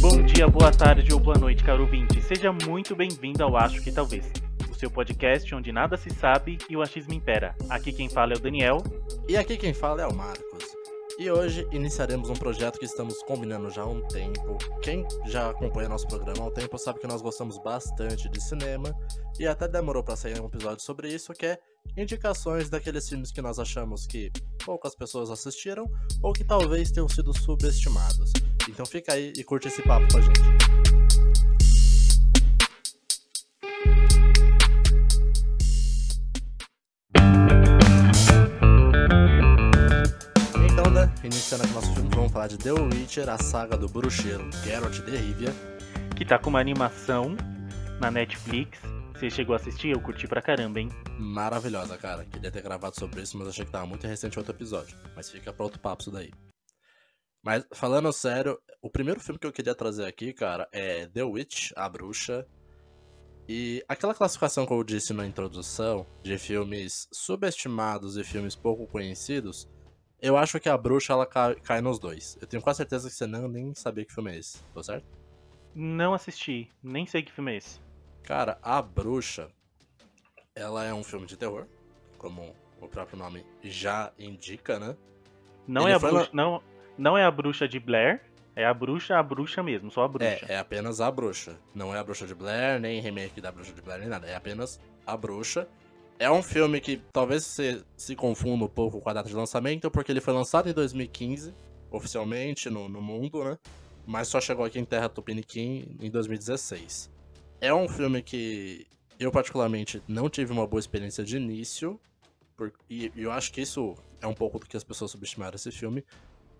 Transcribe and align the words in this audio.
Bom 0.00 0.22
dia, 0.24 0.48
boa 0.48 0.72
tarde 0.72 1.12
ou 1.12 1.20
boa 1.20 1.36
noite, 1.36 1.62
caro 1.62 1.82
ouvinte. 1.82 2.22
Seja 2.22 2.50
muito 2.52 2.96
bem-vindo 2.96 3.44
ao 3.44 3.54
Acho 3.54 3.82
que 3.82 3.92
Talvez, 3.92 4.32
o 4.70 4.74
seu 4.74 4.90
podcast 4.90 5.54
onde 5.54 5.72
nada 5.72 5.98
se 5.98 6.08
sabe 6.08 6.56
e 6.70 6.76
o 6.76 6.80
achismo 6.80 7.12
impera. 7.12 7.54
Aqui 7.68 7.92
quem 7.92 8.08
fala 8.08 8.32
é 8.32 8.36
o 8.36 8.40
Daniel. 8.40 8.82
E 9.28 9.36
aqui 9.36 9.58
quem 9.58 9.74
fala 9.74 10.00
é 10.00 10.06
o 10.06 10.14
Marcos. 10.14 10.64
E 11.18 11.30
hoje 11.30 11.68
iniciaremos 11.70 12.30
um 12.30 12.34
projeto 12.34 12.78
que 12.78 12.86
estamos 12.86 13.22
combinando 13.24 13.68
já 13.68 13.82
há 13.82 13.86
um 13.86 14.00
tempo. 14.08 14.56
Quem 14.80 15.06
já 15.26 15.50
acompanha 15.50 15.90
nosso 15.90 16.06
programa 16.06 16.44
há 16.44 16.46
um 16.46 16.50
tempo 16.50 16.78
sabe 16.78 16.98
que 16.98 17.06
nós 17.06 17.20
gostamos 17.20 17.58
bastante 17.58 18.26
de 18.28 18.42
cinema 18.42 18.94
e 19.38 19.46
até 19.46 19.68
demorou 19.68 20.02
para 20.02 20.16
sair 20.16 20.40
um 20.40 20.46
episódio 20.46 20.82
sobre 20.82 21.08
isso, 21.08 21.34
que 21.34 21.44
é 21.44 21.58
indicações 21.96 22.68
daqueles 22.70 23.08
filmes 23.08 23.30
que 23.30 23.42
nós 23.42 23.58
achamos 23.58 24.06
que 24.06 24.30
poucas 24.64 24.94
pessoas 24.94 25.30
assistiram 25.30 25.86
ou 26.22 26.32
que 26.32 26.44
talvez 26.44 26.90
tenham 26.90 27.08
sido 27.08 27.32
subestimados. 27.36 28.32
Então 28.68 28.84
fica 28.84 29.12
aí 29.12 29.32
e 29.36 29.44
curte 29.44 29.68
esse 29.68 29.82
papo 29.82 30.06
com 30.12 30.18
a 30.18 30.20
gente. 30.20 30.40
Então, 40.70 40.90
né, 40.90 41.14
iniciando 41.22 41.64
aqui 41.64 41.72
nosso 41.72 41.92
filme, 41.94 42.10
vamos 42.14 42.32
falar 42.32 42.48
de 42.48 42.58
The 42.58 42.72
Witcher, 42.72 43.28
a 43.28 43.38
saga 43.38 43.76
do 43.76 43.88
bruxeiro 43.88 44.48
Geralt 44.64 45.00
de 45.00 45.16
Rivia. 45.16 45.54
Que 46.16 46.24
tá 46.24 46.38
com 46.38 46.50
uma 46.50 46.60
animação 46.60 47.36
na 48.00 48.10
Netflix. 48.10 48.95
Você 49.16 49.30
chegou 49.30 49.54
a 49.54 49.56
assistir? 49.56 49.88
Eu 49.88 50.00
curti 50.00 50.28
pra 50.28 50.42
caramba, 50.42 50.78
hein? 50.78 50.90
Maravilhosa, 51.18 51.96
cara. 51.96 52.26
Queria 52.26 52.50
ter 52.50 52.60
gravado 52.60 53.00
sobre 53.00 53.22
isso, 53.22 53.38
mas 53.38 53.48
achei 53.48 53.64
que 53.64 53.72
tava 53.72 53.86
muito 53.86 54.06
recente 54.06 54.38
outro 54.38 54.54
episódio. 54.54 54.94
Mas 55.14 55.30
fica 55.30 55.54
pra 55.54 55.64
outro 55.64 55.80
papo 55.80 56.02
isso 56.02 56.10
daí. 56.10 56.30
Mas, 57.42 57.64
falando 57.72 58.12
sério, 58.12 58.60
o 58.82 58.90
primeiro 58.90 59.18
filme 59.18 59.38
que 59.38 59.46
eu 59.46 59.52
queria 59.52 59.74
trazer 59.74 60.04
aqui, 60.04 60.34
cara, 60.34 60.68
é 60.70 61.06
The 61.06 61.22
Witch, 61.22 61.70
A 61.74 61.88
Bruxa. 61.88 62.46
E 63.48 63.82
aquela 63.88 64.14
classificação 64.14 64.66
que 64.66 64.72
eu 64.74 64.84
disse 64.84 65.14
na 65.14 65.26
introdução, 65.26 66.06
de 66.22 66.36
filmes 66.36 67.08
subestimados 67.10 68.18
e 68.18 68.24
filmes 68.24 68.54
pouco 68.54 68.86
conhecidos, 68.86 69.66
eu 70.20 70.36
acho 70.36 70.60
que 70.60 70.68
A 70.68 70.76
Bruxa, 70.76 71.14
ela 71.14 71.24
cai, 71.24 71.54
cai 71.54 71.80
nos 71.80 71.98
dois. 71.98 72.36
Eu 72.38 72.46
tenho 72.46 72.62
quase 72.62 72.76
certeza 72.76 73.08
que 73.08 73.14
você 73.14 73.26
não 73.26 73.48
nem 73.48 73.74
sabia 73.74 74.04
que 74.04 74.12
filme 74.12 74.32
é 74.32 74.38
esse, 74.38 74.62
tô 74.74 74.82
certo? 74.82 75.06
Não 75.74 76.12
assisti, 76.12 76.70
nem 76.82 77.06
sei 77.06 77.22
que 77.22 77.32
filme 77.32 77.54
é 77.54 77.56
esse. 77.56 77.85
Cara, 78.26 78.58
A 78.60 78.82
Bruxa, 78.82 79.48
ela 80.52 80.84
é 80.84 80.92
um 80.92 81.04
filme 81.04 81.26
de 81.26 81.36
terror, 81.36 81.64
como 82.18 82.56
o 82.80 82.88
próprio 82.88 83.16
nome 83.16 83.46
já 83.62 84.12
indica, 84.18 84.80
né? 84.80 84.96
Não 85.64 85.82
Ele 85.82 85.92
é 85.92 85.94
a 85.94 86.00
foi 86.00 86.10
bruxa, 86.10 86.30
não, 86.32 86.60
não 86.98 87.16
é 87.16 87.24
a 87.24 87.30
bruxa 87.30 87.68
de 87.68 87.78
Blair, 87.78 88.20
é 88.56 88.66
a 88.66 88.74
bruxa, 88.74 89.16
a 89.16 89.22
bruxa 89.22 89.62
mesmo, 89.62 89.92
só 89.92 90.02
a 90.02 90.08
bruxa. 90.08 90.44
É, 90.48 90.54
é 90.54 90.58
apenas 90.58 91.00
a 91.00 91.08
bruxa. 91.08 91.56
Não 91.72 91.94
é 91.94 92.00
a 92.00 92.02
bruxa 92.02 92.26
de 92.26 92.34
Blair, 92.34 92.80
nem 92.80 93.00
remake 93.00 93.40
da 93.40 93.52
bruxa 93.52 93.72
de 93.72 93.80
Blair, 93.80 94.00
nem 94.00 94.08
nada. 94.08 94.26
É 94.26 94.34
apenas 94.34 94.80
a 95.06 95.16
bruxa. 95.16 95.68
É 96.18 96.28
um 96.28 96.42
filme 96.42 96.80
que 96.80 96.96
talvez 97.12 97.44
você 97.44 97.80
se 97.96 98.16
confunda 98.16 98.64
um 98.64 98.68
pouco 98.68 99.00
com 99.00 99.08
a 99.08 99.12
data 99.12 99.28
de 99.28 99.36
lançamento, 99.36 99.88
porque 99.88 100.10
ele 100.10 100.20
foi 100.20 100.34
lançado 100.34 100.68
em 100.68 100.72
2015, 100.72 101.54
oficialmente, 101.92 102.68
no, 102.68 102.88
no 102.88 103.00
mundo, 103.00 103.44
né? 103.44 103.56
Mas 104.04 104.26
só 104.26 104.40
chegou 104.40 104.64
aqui 104.64 104.80
em 104.80 104.84
Terra 104.84 105.08
Tupiniquim 105.08 105.96
em 106.00 106.10
2016. 106.10 107.14
É 107.60 107.72
um 107.72 107.88
filme 107.88 108.22
que 108.22 108.86
eu, 109.18 109.30
particularmente, 109.30 110.02
não 110.06 110.28
tive 110.28 110.52
uma 110.52 110.66
boa 110.66 110.80
experiência 110.80 111.24
de 111.24 111.36
início. 111.36 112.00
por- 112.56 112.72
e 112.88 113.12
eu 113.14 113.30
acho 113.30 113.52
que 113.52 113.60
isso 113.60 113.94
é 114.18 114.26
um 114.26 114.32
pouco 114.32 114.58
do 114.58 114.64
que 114.64 114.78
as 114.78 114.82
pessoas 114.82 115.10
subestimaram 115.10 115.54
esse 115.56 115.70
filme. 115.70 116.02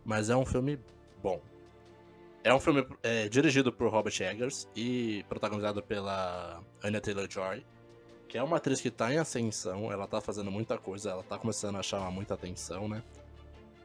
Mas 0.04 0.28
é 0.28 0.36
um 0.36 0.44
filme 0.44 0.78
bom. 1.22 1.40
É 2.44 2.52
um 2.52 2.60
filme 2.60 2.86
é, 3.02 3.28
dirigido 3.30 3.72
por 3.72 3.90
Robert 3.90 4.14
Eggers 4.20 4.68
e 4.76 5.24
protagonizado 5.26 5.82
pela 5.82 6.62
Anya 6.84 7.00
Taylor-Joy, 7.00 7.64
que 8.28 8.36
é 8.36 8.42
uma 8.42 8.58
atriz 8.58 8.78
que 8.80 8.90
tá 8.90 9.10
em 9.12 9.16
ascensão, 9.18 9.90
ela 9.90 10.06
tá 10.06 10.20
fazendo 10.20 10.50
muita 10.50 10.76
coisa, 10.76 11.10
ela 11.12 11.22
tá 11.22 11.38
começando 11.38 11.76
a 11.76 11.82
chamar 11.82 12.10
muita 12.10 12.34
atenção, 12.34 12.86
né? 12.88 13.02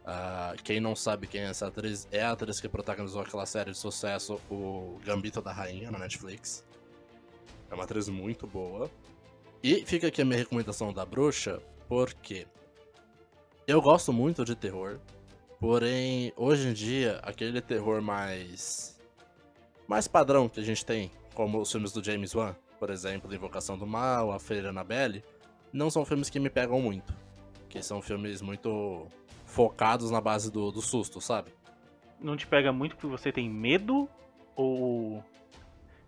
Ah, 0.06 0.54
quem 0.64 0.80
não 0.82 0.96
sabe 0.98 1.28
quem 1.28 1.42
é 1.42 1.46
essa 1.46 1.68
atriz, 1.68 2.08
é 2.12 2.22
a 2.22 2.32
atriz 2.34 2.60
que 2.60 2.68
protagonizou 2.68 3.22
aquela 3.22 3.46
série 3.46 3.72
de 3.72 3.78
sucesso, 3.78 4.40
o 4.50 5.00
Gambito 5.06 5.42
da 5.42 5.54
Rainha, 5.54 5.90
na 5.92 5.98
Netflix. 6.00 6.64
É 7.72 7.74
uma 7.74 7.86
atriz 7.86 8.08
muito 8.10 8.46
boa. 8.46 8.92
E 9.64 9.86
fica 9.86 10.08
aqui 10.08 10.22
a 10.22 10.26
minha 10.26 10.38
recomendação 10.38 10.94
da 10.94 11.06
bruxa, 11.06 11.60
porque 11.88 12.46
eu 13.66 13.82
gosto 13.82 14.12
muito 14.14 14.46
de 14.46 14.56
terror, 14.56 15.00
Porém, 15.62 16.34
hoje 16.36 16.70
em 16.70 16.74
dia, 16.74 17.20
aquele 17.22 17.62
terror 17.62 18.02
mais. 18.02 19.00
mais 19.88 20.08
padrão 20.08 20.50
que 20.50 20.60
a 20.60 20.64
gente 20.64 20.84
tem, 20.84 21.12
como 21.36 21.60
os 21.60 21.72
filmes 21.72 21.92
do 21.92 22.04
James 22.04 22.34
Wan, 22.34 22.56
por 22.80 22.90
exemplo, 22.90 23.32
Invocação 23.32 23.78
do 23.78 23.86
Mal, 23.86 24.32
A 24.32 24.40
Feira 24.40 24.70
Annabelle, 24.70 25.24
não 25.72 25.92
são 25.92 26.04
filmes 26.04 26.32
que 26.32 26.40
me 26.40 26.50
pegam 26.50 26.82
muito. 26.82 27.14
Que 27.70 27.84
são 27.84 28.02
filmes 28.02 28.42
muito 28.42 29.06
focados 29.46 30.10
na 30.10 30.20
base 30.20 30.52
do, 30.52 30.72
do 30.72 30.82
susto, 30.82 31.22
sabe? 31.22 31.52
Não 32.20 32.36
te 32.36 32.48
pega 32.48 32.74
muito 32.74 32.96
porque 32.96 33.06
você 33.06 33.32
tem 33.32 33.48
medo? 33.48 34.10
Ou. 34.56 35.24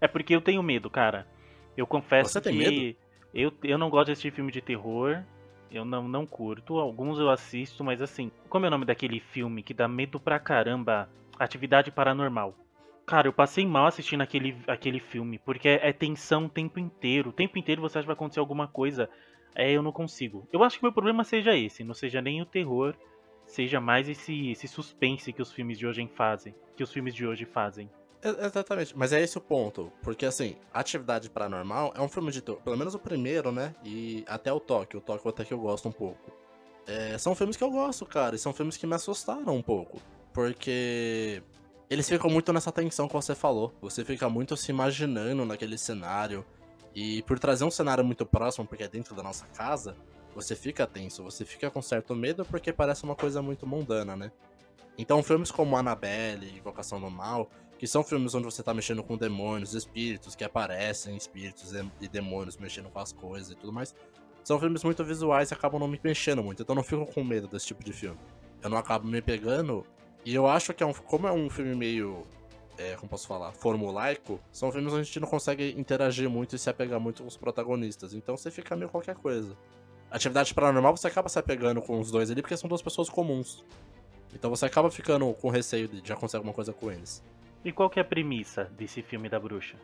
É 0.01 0.07
porque 0.07 0.35
eu 0.35 0.41
tenho 0.41 0.63
medo, 0.63 0.89
cara. 0.89 1.27
Eu 1.75 1.87
confesso 1.87 2.41
que 2.41 2.51
medo? 2.51 2.97
Eu, 3.33 3.51
eu 3.63 3.77
não 3.77 3.89
gosto 3.89 4.07
de 4.07 4.11
assistir 4.13 4.31
filme 4.31 4.51
de 4.51 4.61
terror. 4.61 5.23
Eu 5.71 5.83
não, 5.83 6.07
não 6.07 6.25
curto. 6.25 6.77
Alguns 6.77 7.17
eu 7.19 7.29
assisto, 7.29 7.83
mas 7.83 8.01
assim. 8.01 8.31
Como 8.47 8.65
é 8.65 8.67
o 8.67 8.71
nome 8.71 8.85
daquele 8.85 9.19
filme 9.19 9.63
que 9.63 9.73
dá 9.73 9.87
medo 9.87 10.19
pra 10.19 10.39
caramba? 10.39 11.09
Atividade 11.39 11.91
Paranormal. 11.91 12.55
Cara, 13.05 13.27
eu 13.27 13.33
passei 13.33 13.65
mal 13.65 13.87
assistindo 13.87 14.21
aquele, 14.21 14.55
aquele 14.65 14.99
filme, 14.99 15.37
porque 15.37 15.67
é, 15.67 15.89
é 15.89 15.91
tensão 15.91 16.45
o 16.45 16.49
tempo 16.49 16.79
inteiro. 16.79 17.31
O 17.31 17.33
tempo 17.33 17.57
inteiro 17.57 17.81
você 17.81 17.97
acha 17.97 18.03
que 18.03 18.07
vai 18.07 18.13
acontecer 18.13 18.39
alguma 18.39 18.67
coisa. 18.67 19.09
É, 19.55 19.71
eu 19.71 19.81
não 19.81 19.91
consigo. 19.91 20.47
Eu 20.53 20.63
acho 20.63 20.77
que 20.77 20.83
o 20.83 20.87
meu 20.87 20.93
problema 20.93 21.23
seja 21.23 21.55
esse, 21.55 21.83
não 21.83 21.93
seja 21.93 22.21
nem 22.21 22.41
o 22.41 22.45
terror, 22.45 22.95
seja 23.45 23.79
mais 23.79 24.07
esse, 24.07 24.51
esse 24.51 24.67
suspense 24.67 25.33
que 25.33 25.41
os 25.41 25.51
filmes 25.51 25.77
de 25.77 25.85
hoje 25.85 26.07
fazem. 26.15 26.55
Que 26.75 26.83
os 26.83 26.93
filmes 26.93 27.13
de 27.13 27.27
hoje 27.27 27.45
fazem. 27.45 27.89
É- 28.23 28.45
Exatamente, 28.45 28.97
mas 28.97 29.11
é 29.11 29.21
esse 29.21 29.37
o 29.37 29.41
ponto. 29.41 29.91
Porque 30.01 30.25
assim, 30.25 30.55
Atividade 30.73 31.29
Paranormal 31.29 31.93
é 31.95 32.01
um 32.01 32.07
filme 32.07 32.31
de 32.31 32.41
terror, 32.41 32.61
pelo 32.61 32.77
menos 32.77 32.95
o 32.95 32.99
primeiro, 32.99 33.51
né? 33.51 33.75
E 33.83 34.23
até 34.27 34.51
o 34.51 34.59
Tóquio, 34.59 34.99
o 34.99 35.01
Tóquio 35.01 35.29
até 35.29 35.43
que 35.43 35.53
eu 35.53 35.59
gosto 35.59 35.87
um 35.89 35.91
pouco. 35.91 36.31
É, 36.87 37.17
são 37.17 37.35
filmes 37.35 37.55
que 37.57 37.63
eu 37.63 37.71
gosto, 37.71 38.05
cara, 38.05 38.35
e 38.35 38.39
são 38.39 38.53
filmes 38.53 38.77
que 38.77 38.87
me 38.87 38.95
assustaram 38.95 39.55
um 39.55 39.61
pouco. 39.61 39.99
Porque 40.33 41.43
eles 41.89 42.07
ficam 42.09 42.29
muito 42.29 42.51
nessa 42.51 42.71
tensão 42.71 43.07
que 43.07 43.13
você 43.13 43.35
falou. 43.35 43.73
Você 43.81 44.03
fica 44.03 44.29
muito 44.29 44.55
se 44.57 44.71
imaginando 44.71 45.45
naquele 45.45 45.77
cenário. 45.77 46.45
E 46.95 47.21
por 47.23 47.39
trazer 47.39 47.63
um 47.65 47.71
cenário 47.71 48.03
muito 48.03 48.25
próximo, 48.25 48.65
porque 48.67 48.83
é 48.83 48.87
dentro 48.87 49.15
da 49.15 49.23
nossa 49.23 49.45
casa, 49.47 49.95
você 50.35 50.55
fica 50.55 50.85
tenso, 50.85 51.23
você 51.23 51.43
fica 51.45 51.69
com 51.71 51.81
certo 51.81 52.15
medo 52.15 52.45
porque 52.45 52.71
parece 52.71 53.03
uma 53.03 53.15
coisa 53.15 53.41
muito 53.41 53.65
mundana, 53.65 54.15
né? 54.15 54.31
Então 54.97 55.23
filmes 55.23 55.49
como 55.51 55.75
Annabelle, 55.75 56.55
Invocação 56.55 56.99
do 57.01 57.09
Mal, 57.09 57.49
que 57.83 57.87
são 57.87 58.01
filmes 58.01 58.33
onde 58.33 58.45
você 58.45 58.63
tá 58.63 58.73
mexendo 58.73 59.03
com 59.03 59.17
demônios, 59.17 59.73
espíritos 59.73 60.35
que 60.37 60.43
aparecem, 60.45 61.17
espíritos 61.17 61.73
e- 61.73 61.91
e 61.99 62.07
demônios 62.07 62.55
mexendo 62.55 62.89
com 62.89 62.97
as 62.97 63.11
coisas 63.11 63.51
e 63.51 63.55
tudo 63.55 63.73
mais, 63.73 63.93
são 64.41 64.57
filmes 64.57 64.85
muito 64.85 65.03
visuais 65.03 65.51
e 65.51 65.53
acabam 65.53 65.81
não 65.81 65.87
me 65.89 65.99
mexendo 66.01 66.41
muito, 66.41 66.63
então 66.63 66.73
eu 66.73 66.77
não 66.77 66.83
fico 66.83 67.05
com 67.05 67.21
medo 67.25 67.45
desse 67.45 67.65
tipo 67.67 67.83
de 67.83 67.91
filme. 67.91 68.17
Eu 68.61 68.69
não 68.69 68.77
acabo 68.77 69.05
me 69.05 69.21
pegando, 69.21 69.85
e 70.23 70.33
eu 70.33 70.47
acho 70.47 70.73
que 70.73 70.81
é 70.81 70.85
um, 70.85 70.93
como 70.93 71.27
é 71.27 71.31
um 71.33 71.49
filme 71.49 71.75
meio, 71.75 72.25
é, 72.77 72.95
como 72.95 73.09
posso 73.09 73.27
falar, 73.27 73.51
formulaico, 73.51 74.39
são 74.49 74.71
filmes 74.71 74.93
onde 74.93 75.01
a 75.01 75.03
gente 75.03 75.19
não 75.19 75.27
consegue 75.27 75.75
interagir 75.77 76.29
muito 76.29 76.55
e 76.55 76.59
se 76.59 76.69
apegar 76.69 77.01
muito 77.01 77.21
com 77.21 77.27
os 77.27 77.35
protagonistas, 77.35 78.13
então 78.13 78.37
você 78.37 78.49
fica 78.49 78.77
meio 78.77 78.89
qualquer 78.89 79.15
coisa. 79.15 79.57
Atividade 80.09 80.53
Paranormal 80.53 80.95
você 80.95 81.07
acaba 81.07 81.27
se 81.27 81.37
apegando 81.37 81.81
com 81.81 81.99
os 81.99 82.09
dois 82.09 82.31
ali 82.31 82.41
porque 82.41 82.55
são 82.55 82.69
duas 82.69 82.81
pessoas 82.81 83.09
comuns. 83.09 83.61
Então 84.33 84.49
você 84.49 84.65
acaba 84.65 84.89
ficando 84.89 85.33
com 85.33 85.49
receio 85.49 85.89
de 85.89 86.01
já 86.07 86.13
acontecer 86.13 86.37
alguma 86.37 86.53
coisa 86.53 86.71
com 86.71 86.89
eles. 86.89 87.21
E 87.63 87.71
qual 87.71 87.89
que 87.89 87.99
é 87.99 88.01
a 88.01 88.05
premissa 88.05 88.65
desse 88.65 89.01
filme 89.01 89.29
da 89.29 89.39
bruxa? 89.39 89.77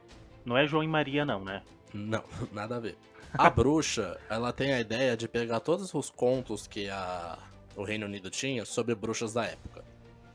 Não 0.46 0.58
é 0.58 0.68
João 0.68 0.84
e 0.84 0.88
Maria, 0.88 1.26
não, 1.26 1.44
né? 1.44 1.62
Não, 1.94 2.24
nada 2.52 2.76
a 2.76 2.80
ver. 2.80 2.98
A 3.38 3.48
bruxa, 3.48 4.20
ela 4.28 4.52
tem 4.52 4.74
a 4.74 4.80
ideia 4.80 5.16
de 5.16 5.28
pegar 5.28 5.60
todos 5.60 5.94
os 5.94 6.10
contos 6.10 6.66
que 6.66 6.90
a, 6.90 7.38
o 7.76 7.84
Reino 7.84 8.08
Unido 8.08 8.28
tinha 8.28 8.66
sobre 8.66 8.96
bruxas 8.96 9.34
da 9.34 9.46
época. 9.46 9.86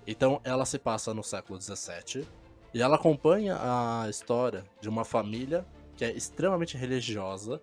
Então 0.07 0.41
ela 0.45 0.65
se 0.65 0.79
passa 0.79 1.13
no 1.13 1.25
século 1.25 1.61
XVII 1.61 2.25
e 2.73 2.81
ela 2.81 2.95
acompanha 2.95 3.59
a 3.61 4.09
história 4.09 4.65
de 4.81 4.89
uma 4.89 5.05
família 5.05 5.67
que 5.97 6.05
é 6.05 6.13
extremamente 6.13 6.77
religiosa 6.77 7.61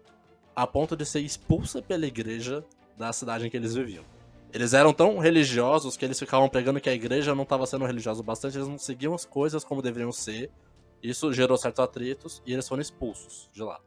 a 0.54 0.68
ponto 0.68 0.98
de 0.98 1.06
ser 1.06 1.22
expulsa 1.22 1.81
pela 1.81 2.06
igreja 2.06 2.62
da 2.98 3.13
cidade 3.13 3.48
em 3.48 3.50
que 3.50 3.56
eles 3.56 3.74
viviam. 3.74 4.04
Eles 4.53 4.74
eram 4.74 4.94
tão 4.94 5.18
religiosos 5.18 5.95
que 5.95 6.03
eles 6.03 6.19
ficavam 6.19 6.50
pregando 6.50 6.81
que 6.81 6.89
a 6.89 6.94
igreja 6.94 7.33
não 7.33 7.44
estava 7.44 7.65
sendo 7.65 7.86
religiosa 7.86 8.19
o 8.19 8.24
bastante, 8.24 8.57
eles 8.57 8.68
não 8.68 8.77
seguiam 8.77 9.13
as 9.13 9.25
coisas 9.25 9.63
como 9.63 9.81
deveriam 9.81 10.12
ser. 10.12 10.51
Isso 11.01 11.31
gerou 11.31 11.57
certos 11.57 11.80
atritos 11.80 12.42
e 12.45 12.53
eles 12.53 12.68
foram 12.68 12.81
expulsos 12.81 13.50
de 13.53 13.63
lá. 13.63 13.80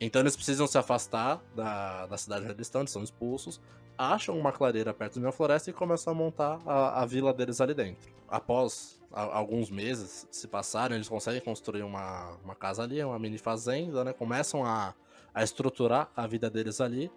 Então 0.00 0.20
eles 0.20 0.34
precisam 0.34 0.66
se 0.66 0.78
afastar 0.78 1.42
da, 1.54 2.06
da 2.06 2.16
cidade 2.16 2.42
onde 2.42 2.52
eles 2.52 2.66
estão, 2.66 2.80
eles 2.80 2.90
são 2.90 3.02
expulsos, 3.02 3.60
acham 3.96 4.38
uma 4.38 4.52
clareira 4.52 4.92
perto 4.94 5.20
de 5.20 5.26
uma 5.26 5.32
floresta 5.32 5.70
e 5.70 5.72
começam 5.72 6.12
a 6.12 6.16
montar 6.16 6.58
a, 6.66 7.02
a 7.02 7.06
vila 7.06 7.32
deles 7.32 7.60
ali 7.60 7.74
dentro. 7.74 8.12
Após 8.28 9.00
a, 9.12 9.36
alguns 9.36 9.70
meses 9.70 10.26
se 10.30 10.48
passarem, 10.48 10.96
eles 10.96 11.08
conseguem 11.08 11.40
construir 11.40 11.82
uma, 11.82 12.36
uma 12.44 12.54
casa 12.54 12.82
ali, 12.82 13.02
uma 13.02 13.18
mini 13.18 13.38
fazenda, 13.38 14.04
né? 14.04 14.12
Começam 14.12 14.64
a, 14.64 14.94
a 15.34 15.42
estruturar 15.42 16.10
a 16.16 16.26
vida 16.26 16.50
deles 16.50 16.80
ali. 16.80 17.10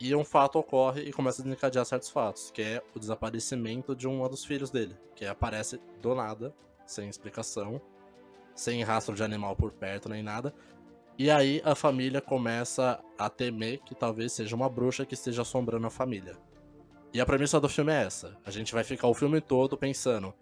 E 0.00 0.14
um 0.14 0.24
fato 0.24 0.58
ocorre 0.58 1.02
e 1.02 1.12
começa 1.12 1.42
a 1.42 1.44
desencadear 1.44 1.84
certos 1.84 2.08
fatos, 2.08 2.52
que 2.52 2.62
é 2.62 2.82
o 2.94 3.00
desaparecimento 3.00 3.96
de 3.96 4.06
um 4.06 4.26
dos 4.28 4.44
filhos 4.44 4.70
dele, 4.70 4.96
que 5.16 5.26
aparece 5.26 5.80
do 6.00 6.14
nada, 6.14 6.54
sem 6.86 7.08
explicação, 7.08 7.80
sem 8.54 8.82
rastro 8.84 9.14
de 9.14 9.24
animal 9.24 9.56
por 9.56 9.72
perto 9.72 10.08
nem 10.08 10.22
nada. 10.22 10.54
E 11.18 11.32
aí 11.32 11.60
a 11.64 11.74
família 11.74 12.20
começa 12.20 13.00
a 13.18 13.28
temer 13.28 13.80
que 13.80 13.92
talvez 13.92 14.32
seja 14.32 14.54
uma 14.54 14.68
bruxa 14.68 15.04
que 15.04 15.14
esteja 15.14 15.42
assombrando 15.42 15.88
a 15.88 15.90
família. 15.90 16.36
E 17.12 17.20
a 17.20 17.26
premissa 17.26 17.58
do 17.58 17.68
filme 17.68 17.92
é 17.92 18.04
essa: 18.04 18.36
a 18.44 18.52
gente 18.52 18.72
vai 18.72 18.84
ficar 18.84 19.08
o 19.08 19.14
filme 19.14 19.40
todo 19.40 19.76
pensando. 19.76 20.32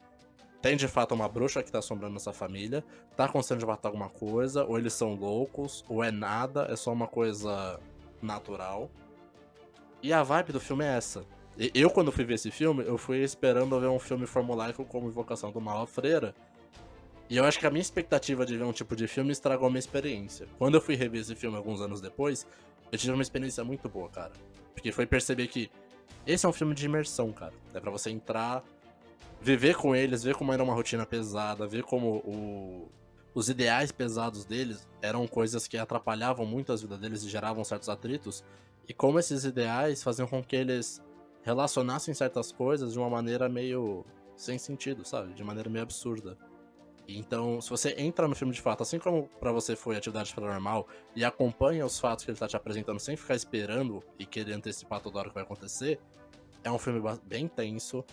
Tem 0.61 0.77
de 0.77 0.89
fato 0.89 1.15
uma 1.15 1.29
bruxa 1.29 1.63
que 1.63 1.73
tá 1.73 1.79
assombrando 1.79 2.17
essa 2.17 2.33
família? 2.33 2.85
Tá 3.17 3.25
acontecendo 3.25 3.61
de 3.61 3.67
fato 3.67 3.87
alguma 3.87 4.11
coisa? 4.11 4.65
Ou 4.65 4.79
eles 4.79 4.93
são 4.93 5.15
loucos? 5.15 5.85
Ou 5.89 6.03
é 6.03 6.11
nada? 6.11 6.67
É 6.71 6.77
só 6.77 6.93
uma 6.93 7.07
coisa 7.07 7.81
natural? 8.21 8.91
E 10.03 10.13
a 10.13 10.23
vibe 10.23 10.53
do 10.53 10.61
filme 10.61 10.85
é 10.85 10.97
essa. 10.97 11.25
Eu, 11.75 11.89
quando 11.89 12.13
fui 12.13 12.25
ver 12.25 12.35
esse 12.35 12.51
filme, 12.51 12.85
eu 12.85 12.99
fui 12.99 13.23
esperando 13.23 13.81
ver 13.81 13.89
um 13.89 13.99
filme 13.99 14.27
formulaico 14.27 14.85
como 14.85 15.09
Invocação 15.09 15.51
do 15.51 15.61
Mal 15.61 15.83
à 15.83 15.87
Freira. 15.87 16.35
E 17.31 17.37
eu 17.37 17.45
acho 17.45 17.59
que 17.59 17.67
a 17.67 17.71
minha 17.71 17.81
expectativa 17.81 18.45
de 18.45 18.57
ver 18.57 18.65
um 18.65 18.73
tipo 18.73 18.95
de 18.95 19.09
filme 19.09 19.33
estragou 19.33 19.67
a 19.67 19.71
minha 19.71 19.81
experiência. 19.81 20.47
Quando 20.59 20.75
eu 20.75 20.81
fui 20.81 20.95
rever 20.95 21.21
esse 21.21 21.35
filme 21.35 21.57
alguns 21.57 21.81
anos 21.81 22.01
depois, 22.01 22.47
eu 22.93 22.99
tive 22.99 23.13
uma 23.13 23.23
experiência 23.23 23.65
muito 23.65 23.89
boa, 23.89 24.09
cara. 24.09 24.33
Porque 24.75 24.93
foi 24.93 25.07
perceber 25.07 25.49
que 25.49 25.71
esse 26.27 26.45
é 26.45 26.49
um 26.49 26.53
filme 26.53 26.75
de 26.75 26.85
imersão, 26.85 27.33
cara. 27.33 27.55
É 27.73 27.81
para 27.81 27.91
você 27.91 28.11
entrar, 28.11 28.63
viver 29.41 29.77
com 29.77 29.97
eles, 29.97 30.23
ver 30.23 30.35
como 30.35 30.53
era 30.53 30.63
uma 30.63 30.75
rotina 30.75 31.07
pesada, 31.07 31.67
ver 31.67 31.83
como 31.83 32.17
o... 32.19 32.93
os 33.35 33.49
ideais 33.49 33.91
pesados 33.91 34.45
deles 34.45 34.87
eram 35.01 35.27
coisas 35.27 35.67
que 35.67 35.79
atrapalhavam 35.79 36.45
muito 36.45 36.73
as 36.73 36.83
vidas 36.83 36.99
deles 36.99 37.23
e 37.25 37.29
geravam 37.29 37.65
certos 37.65 37.89
atritos. 37.89 38.45
E 38.89 38.95
como 38.95 39.19
esses 39.19 39.45
ideais 39.45 40.03
faziam 40.03 40.29
com 40.29 40.43
que 40.43 40.57
eles 40.57 41.03
relacionassem 41.43 42.15
certas 42.15 42.53
coisas 42.53 42.93
de 42.93 42.99
uma 42.99 43.11
maneira 43.11 43.49
meio 43.49 44.05
sem 44.37 44.59
sentido, 44.59 45.05
sabe? 45.05 45.33
De 45.33 45.43
maneira 45.43 45.71
meio 45.71 45.83
absurda. 45.83 46.37
Então, 47.09 47.61
se 47.61 47.71
você 47.71 47.95
entra 47.99 48.27
no 48.27 48.35
filme 48.35 48.53
de 48.53 48.61
fato, 48.61 48.83
assim 48.83 48.99
como 48.99 49.29
para 49.41 49.53
você 49.53 49.77
foi 49.77 49.97
Atividade 49.97 50.35
Paranormal, 50.35 50.89
e 51.15 51.25
acompanha 51.25 51.87
os 51.87 52.01
fatos 52.01 52.25
que 52.25 52.31
ele 52.31 52.39
tá 52.39 52.49
te 52.49 52.57
apresentando 52.57 52.99
sem 52.99 53.17
ficar 53.17 53.37
esperando 53.37 54.03
e 54.19 54.27
querer 54.27 54.55
antecipar 54.55 55.01
toda 55.01 55.21
hora 55.21 55.29
que 55.29 55.35
vai 55.35 55.45
acontecer, 55.45 56.01
é 56.65 56.71
um 56.71 56.79
filme 56.79 57.01
bem 57.25 57.47
tenso. 57.47 58.05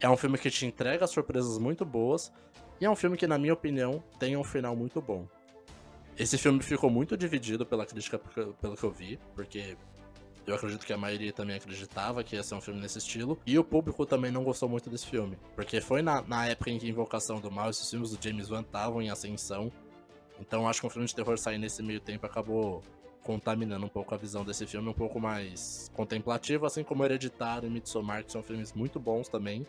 É 0.00 0.10
um 0.10 0.16
filme 0.16 0.36
que 0.36 0.50
te 0.50 0.66
entrega 0.66 1.06
surpresas 1.06 1.58
muito 1.58 1.84
boas. 1.84 2.32
E 2.80 2.84
é 2.84 2.90
um 2.90 2.96
filme 2.96 3.16
que, 3.16 3.28
na 3.28 3.38
minha 3.38 3.52
opinião, 3.52 4.02
tem 4.18 4.36
um 4.36 4.42
final 4.42 4.74
muito 4.74 5.00
bom. 5.00 5.28
Esse 6.18 6.36
filme 6.36 6.60
ficou 6.60 6.90
muito 6.90 7.16
dividido 7.16 7.64
pela 7.64 7.86
crítica, 7.86 8.18
pelo 8.18 8.76
que 8.76 8.82
eu 8.82 8.90
vi, 8.90 9.20
porque 9.36 9.76
eu 10.46 10.54
acredito 10.54 10.84
que 10.84 10.92
a 10.92 10.96
maioria 10.96 11.32
também 11.32 11.56
acreditava 11.56 12.22
que 12.24 12.36
ia 12.36 12.42
ser 12.42 12.54
um 12.54 12.60
filme 12.60 12.80
nesse 12.80 12.98
estilo. 12.98 13.38
E 13.46 13.58
o 13.58 13.64
público 13.64 14.04
também 14.04 14.30
não 14.30 14.42
gostou 14.42 14.68
muito 14.68 14.90
desse 14.90 15.06
filme. 15.06 15.38
Porque 15.54 15.80
foi 15.80 16.02
na, 16.02 16.22
na 16.22 16.46
época 16.46 16.70
em 16.70 16.78
que 16.78 16.88
Invocação 16.88 17.40
do 17.40 17.50
Mal, 17.50 17.70
esses 17.70 17.88
filmes 17.88 18.10
do 18.10 18.22
James 18.22 18.50
Wan 18.50 18.62
estavam 18.62 19.00
em 19.00 19.10
ascensão. 19.10 19.70
Então 20.40 20.68
acho 20.68 20.80
que 20.80 20.86
um 20.86 20.90
filme 20.90 21.06
de 21.06 21.14
terror 21.14 21.38
sair 21.38 21.58
nesse 21.58 21.82
meio 21.82 22.00
tempo 22.00 22.26
acabou 22.26 22.82
contaminando 23.22 23.86
um 23.86 23.88
pouco 23.88 24.14
a 24.14 24.18
visão 24.18 24.44
desse 24.44 24.66
filme, 24.66 24.88
um 24.88 24.94
pouco 24.94 25.20
mais 25.20 25.88
contemplativo, 25.94 26.66
assim 26.66 26.82
como 26.82 27.04
Hereditário 27.04 27.68
e 27.68 27.70
Midsommar, 27.70 28.24
que 28.24 28.32
são 28.32 28.42
filmes 28.42 28.72
muito 28.72 28.98
bons 28.98 29.28
também. 29.28 29.64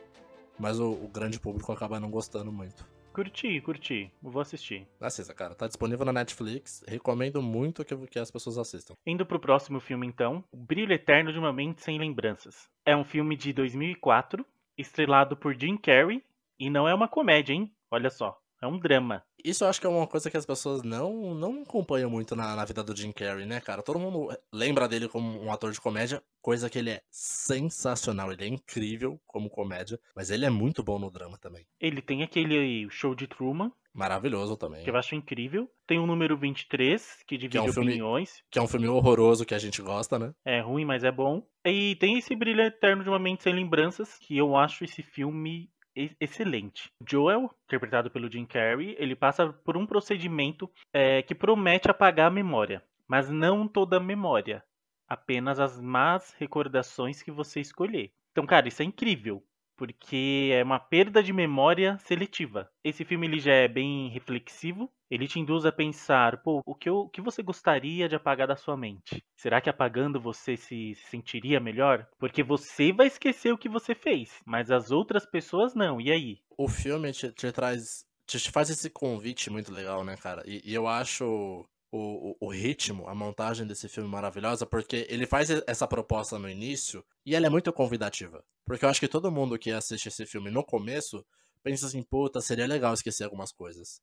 Mas 0.58 0.80
o, 0.80 0.92
o 0.92 1.08
grande 1.08 1.40
público 1.40 1.72
acaba 1.72 2.00
não 2.00 2.10
gostando 2.10 2.52
muito. 2.52 2.86
Curti, 3.14 3.62
curti. 3.62 4.12
Vou 4.22 4.42
assistir. 4.42 4.88
Assista, 5.00 5.36
cara. 5.36 5.54
Tá 5.54 5.68
disponível 5.68 6.04
na 6.04 6.12
Netflix. 6.12 6.84
Recomendo 6.88 7.44
muito 7.44 7.86
que, 7.86 7.96
que 8.08 8.18
as 8.18 8.32
pessoas 8.32 8.58
assistam. 8.58 8.96
Indo 9.06 9.24
pro 9.24 9.40
próximo 9.40 9.80
filme, 9.80 10.08
então. 10.08 10.44
O 10.52 10.58
Brilho 10.58 10.92
Eterno 10.92 11.32
de 11.32 11.38
uma 11.38 11.54
Mente 11.54 11.84
Sem 11.84 12.00
Lembranças. 12.00 12.68
É 12.84 12.96
um 12.96 13.04
filme 13.04 13.38
de 13.38 13.54
2004, 13.54 14.44
estrelado 14.76 15.38
por 15.38 15.54
Jim 15.54 15.78
Carrey. 15.78 16.24
E 16.60 16.72
não 16.72 16.88
é 16.88 16.94
uma 16.94 17.08
comédia, 17.08 17.54
hein? 17.54 17.72
Olha 17.92 18.10
só. 18.10 18.43
É 18.64 18.68
um 18.68 18.80
drama. 18.80 19.22
Isso 19.44 19.66
eu 19.66 19.68
acho 19.68 19.82
que 19.82 19.86
é 19.86 19.90
uma 19.90 20.08
coisa 20.08 20.32
que 20.32 20.38
as 20.38 20.46
pessoas 20.46 20.84
não, 20.84 21.36
não 21.36 21.64
acompanham 21.64 22.10
muito 22.10 22.34
na, 22.34 22.56
na 22.56 22.64
vida 22.64 22.82
do 22.82 22.96
Jim 22.96 23.12
Carrey, 23.12 23.46
né, 23.46 23.60
cara? 23.60 23.84
Todo 23.84 24.00
mundo 24.00 24.30
lembra 24.54 24.88
dele 24.88 25.10
como 25.10 25.44
um 25.44 25.52
ator 25.52 25.74
de 25.74 25.82
comédia, 25.82 26.24
coisa 26.42 26.70
que 26.70 26.80
ele 26.80 26.92
é 26.92 27.02
sensacional. 27.12 28.32
Ele 28.32 28.46
é 28.46 28.48
incrível 28.48 29.20
como 29.28 29.50
comédia, 29.50 30.00
mas 30.16 30.32
ele 30.32 30.46
é 30.46 30.50
muito 30.50 30.82
bom 30.82 30.98
no 30.98 31.12
drama 31.12 31.38
também. 31.38 31.68
Ele 31.78 32.02
tem 32.02 32.24
aquele 32.24 32.90
show 32.90 33.14
de 33.14 33.28
Truman. 33.28 33.70
Maravilhoso 33.94 34.56
também. 34.56 34.82
Que 34.82 34.90
eu 34.90 34.96
acho 34.96 35.14
incrível. 35.14 35.70
Tem 35.86 36.00
o 36.00 36.08
número 36.08 36.38
23, 36.38 37.24
que 37.28 37.38
divide 37.38 37.52
que 37.52 37.58
é 37.58 37.62
um 37.62 37.70
opiniões. 37.70 38.30
Filme, 38.30 38.48
que 38.50 38.60
é 38.60 38.62
um 38.62 38.68
filme 38.68 38.88
horroroso 38.88 39.46
que 39.46 39.54
a 39.54 39.60
gente 39.60 39.82
gosta, 39.82 40.18
né? 40.18 40.34
É 40.46 40.62
ruim, 40.62 40.86
mas 40.86 41.04
é 41.04 41.12
bom. 41.12 41.46
E 41.66 41.96
tem 41.98 42.18
esse 42.18 42.34
Brilho 42.36 42.62
Eterno 42.62 43.04
de 43.04 43.10
uma 43.10 43.20
Mente 43.20 43.44
Sem 43.44 43.54
Lembranças, 43.54 44.18
que 44.20 44.38
eu 44.38 44.56
acho 44.56 44.84
esse 44.84 45.04
filme 45.04 45.70
excelente. 45.96 46.92
Joel, 47.08 47.50
interpretado 47.66 48.10
pelo 48.10 48.32
Jim 48.32 48.46
Carrey, 48.46 48.96
ele 49.00 49.16
passa 49.16 49.52
por 49.52 49.78
um 49.78 49.86
procedimento 49.86 50.70
é, 50.92 51.22
que 51.22 51.36
promete 51.36 51.90
apagar 51.90 52.28
a 52.28 52.34
memória, 52.34 52.84
mas 53.08 53.30
não 53.30 53.68
toda 53.68 53.98
a 53.98 54.00
memória, 54.00 54.64
apenas 55.08 55.60
as 55.60 55.80
más 55.80 56.34
recordações 56.40 57.22
que 57.22 57.32
você 57.32 57.60
escolher. 57.60 58.12
Então, 58.32 58.46
cara, 58.46 58.68
isso 58.68 58.82
é 58.82 58.86
incrível 58.86 59.44
porque 59.76 60.52
é 60.54 60.64
uma 60.64 60.80
perda 60.80 61.22
de 61.22 61.34
memória 61.34 61.98
seletiva. 62.00 62.70
Esse 62.84 63.04
filme 63.04 63.28
ele 63.28 63.40
já 63.40 63.54
é 63.54 63.68
bem 63.68 64.10
reflexivo, 64.10 64.92
ele 65.14 65.28
te 65.28 65.40
induz 65.40 65.64
a 65.64 65.72
pensar, 65.72 66.42
pô, 66.42 66.64
o 66.66 66.74
que, 66.74 66.90
eu, 66.90 67.02
o 67.02 67.10
que 67.10 67.22
você 67.22 67.44
gostaria 67.44 68.10
de 68.10 68.16
apagar 68.16 68.48
da 68.48 68.56
sua 68.56 68.76
mente? 68.76 69.24
Será 69.36 69.62
que 69.62 69.70
apagando 69.70 70.20
você 70.20 70.58
se, 70.58 70.96
se 70.96 71.06
sentiria 71.08 71.60
melhor? 71.60 72.08
Porque 72.18 72.42
você 72.42 72.92
vai 72.92 73.06
esquecer 73.06 73.54
o 73.54 73.58
que 73.58 73.70
você 73.70 73.94
fez, 73.94 74.42
mas 74.44 74.72
as 74.72 74.90
outras 74.90 75.24
pessoas 75.24 75.76
não. 75.76 76.02
E 76.02 76.12
aí? 76.12 76.40
O 76.58 76.68
filme 76.68 77.12
te, 77.12 77.32
te 77.32 77.52
traz 77.52 78.08
te 78.26 78.40
faz 78.50 78.72
esse 78.72 78.90
convite 78.90 79.52
muito 79.52 79.72
legal, 79.72 80.04
né, 80.04 80.18
cara? 80.18 80.42
E, 80.48 80.62
e 80.66 80.74
eu 80.74 80.88
acho 80.88 81.64
o, 81.92 82.36
o, 82.40 82.50
ritmo, 82.50 83.08
a 83.08 83.14
montagem 83.14 83.68
desse 83.68 83.88
filme 83.88 84.10
maravilhosa, 84.10 84.66
porque 84.66 85.06
ele 85.10 85.28
faz 85.28 85.50
essa 85.68 85.88
proposta 85.88 86.40
no 86.40 86.50
início 86.50 87.06
e 87.24 87.36
ela 87.36 87.46
é 87.46 87.50
muito 87.50 87.72
convidativa. 87.72 88.44
Porque 88.66 88.84
eu 88.84 88.90
acho 88.90 89.00
que 89.00 89.08
todo 89.08 89.32
mundo 89.32 89.60
que 89.60 89.70
assiste 89.72 90.08
esse 90.08 90.26
filme 90.26 90.50
no 90.50 90.64
começo 90.64 91.24
pensa 91.62 91.86
assim, 91.86 92.02
puta, 92.02 92.42
seria 92.42 92.66
legal 92.66 92.94
esquecer 92.94 93.26
algumas 93.26 93.52
coisas. 93.52 94.02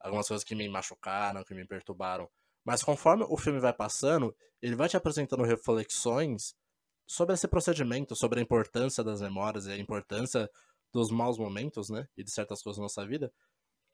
Algumas 0.00 0.28
coisas 0.28 0.44
que 0.44 0.54
me 0.54 0.68
machucaram, 0.68 1.44
que 1.44 1.54
me 1.54 1.66
perturbaram. 1.66 2.28
Mas 2.64 2.82
conforme 2.82 3.24
o 3.28 3.36
filme 3.36 3.60
vai 3.60 3.72
passando, 3.72 4.34
ele 4.60 4.74
vai 4.74 4.88
te 4.88 4.96
apresentando 4.96 5.42
reflexões 5.44 6.54
sobre 7.06 7.34
esse 7.34 7.46
procedimento, 7.46 8.16
sobre 8.16 8.40
a 8.40 8.42
importância 8.42 9.04
das 9.04 9.20
memórias 9.20 9.66
e 9.66 9.72
a 9.72 9.78
importância 9.78 10.50
dos 10.92 11.10
maus 11.10 11.38
momentos, 11.38 11.88
né? 11.88 12.06
E 12.16 12.24
de 12.24 12.30
certas 12.30 12.62
coisas 12.62 12.78
na 12.78 12.84
nossa 12.84 13.06
vida, 13.06 13.32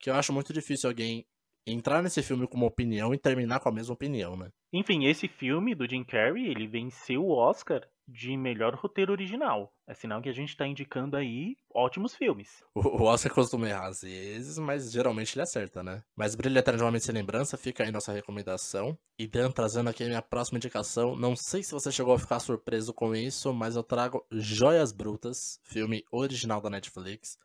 que 0.00 0.08
eu 0.08 0.14
acho 0.14 0.32
muito 0.32 0.52
difícil 0.52 0.88
alguém 0.88 1.26
entrar 1.66 2.02
nesse 2.02 2.22
filme 2.22 2.46
com 2.48 2.56
uma 2.56 2.66
opinião 2.66 3.14
e 3.14 3.18
terminar 3.18 3.60
com 3.60 3.68
a 3.68 3.72
mesma 3.72 3.94
opinião, 3.94 4.36
né? 4.36 4.50
Enfim, 4.72 5.04
esse 5.04 5.28
filme 5.28 5.74
do 5.74 5.88
Jim 5.88 6.04
Carrey, 6.04 6.48
ele 6.48 6.66
venceu 6.66 7.24
o 7.24 7.36
Oscar 7.36 7.86
de 8.12 8.36
melhor 8.36 8.74
roteiro 8.74 9.10
original. 9.10 9.72
É 9.86 9.94
sinal 9.94 10.20
que 10.20 10.28
a 10.28 10.32
gente 10.32 10.56
tá 10.56 10.66
indicando 10.66 11.16
aí 11.16 11.56
ótimos 11.74 12.14
filmes. 12.14 12.62
O, 12.74 13.02
Oscar 13.04 13.32
costuma 13.32 13.68
errar 13.68 13.88
às 13.88 14.02
vezes, 14.02 14.58
mas 14.58 14.92
geralmente 14.92 15.34
ele 15.34 15.42
acerta, 15.42 15.82
né? 15.82 16.04
Mas 16.14 16.34
Brilho 16.34 16.58
Eternamente 16.58 17.04
Sem 17.04 17.14
Lembrança, 17.14 17.56
fica 17.56 17.82
aí 17.82 17.90
nossa 17.90 18.12
recomendação. 18.12 18.96
E 19.18 19.26
Dan, 19.26 19.50
trazendo 19.50 19.88
aqui 19.88 20.04
a 20.04 20.08
minha 20.08 20.22
próxima 20.22 20.58
indicação. 20.58 21.16
Não 21.16 21.34
sei 21.34 21.62
se 21.62 21.72
você 21.72 21.90
chegou 21.90 22.14
a 22.14 22.18
ficar 22.18 22.38
surpreso 22.38 22.92
com 22.92 23.14
isso, 23.14 23.52
mas 23.52 23.76
eu 23.76 23.82
trago 23.82 24.26
Joias 24.30 24.92
Brutas, 24.92 25.58
filme 25.64 26.04
original 26.12 26.60
da 26.60 26.68
Netflix, 26.70 27.38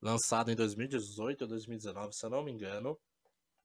lançado 0.00 0.50
em 0.50 0.54
2018 0.54 1.42
ou 1.42 1.48
2019, 1.48 2.14
se 2.14 2.24
eu 2.24 2.30
não 2.30 2.44
me 2.44 2.52
engano 2.52 2.96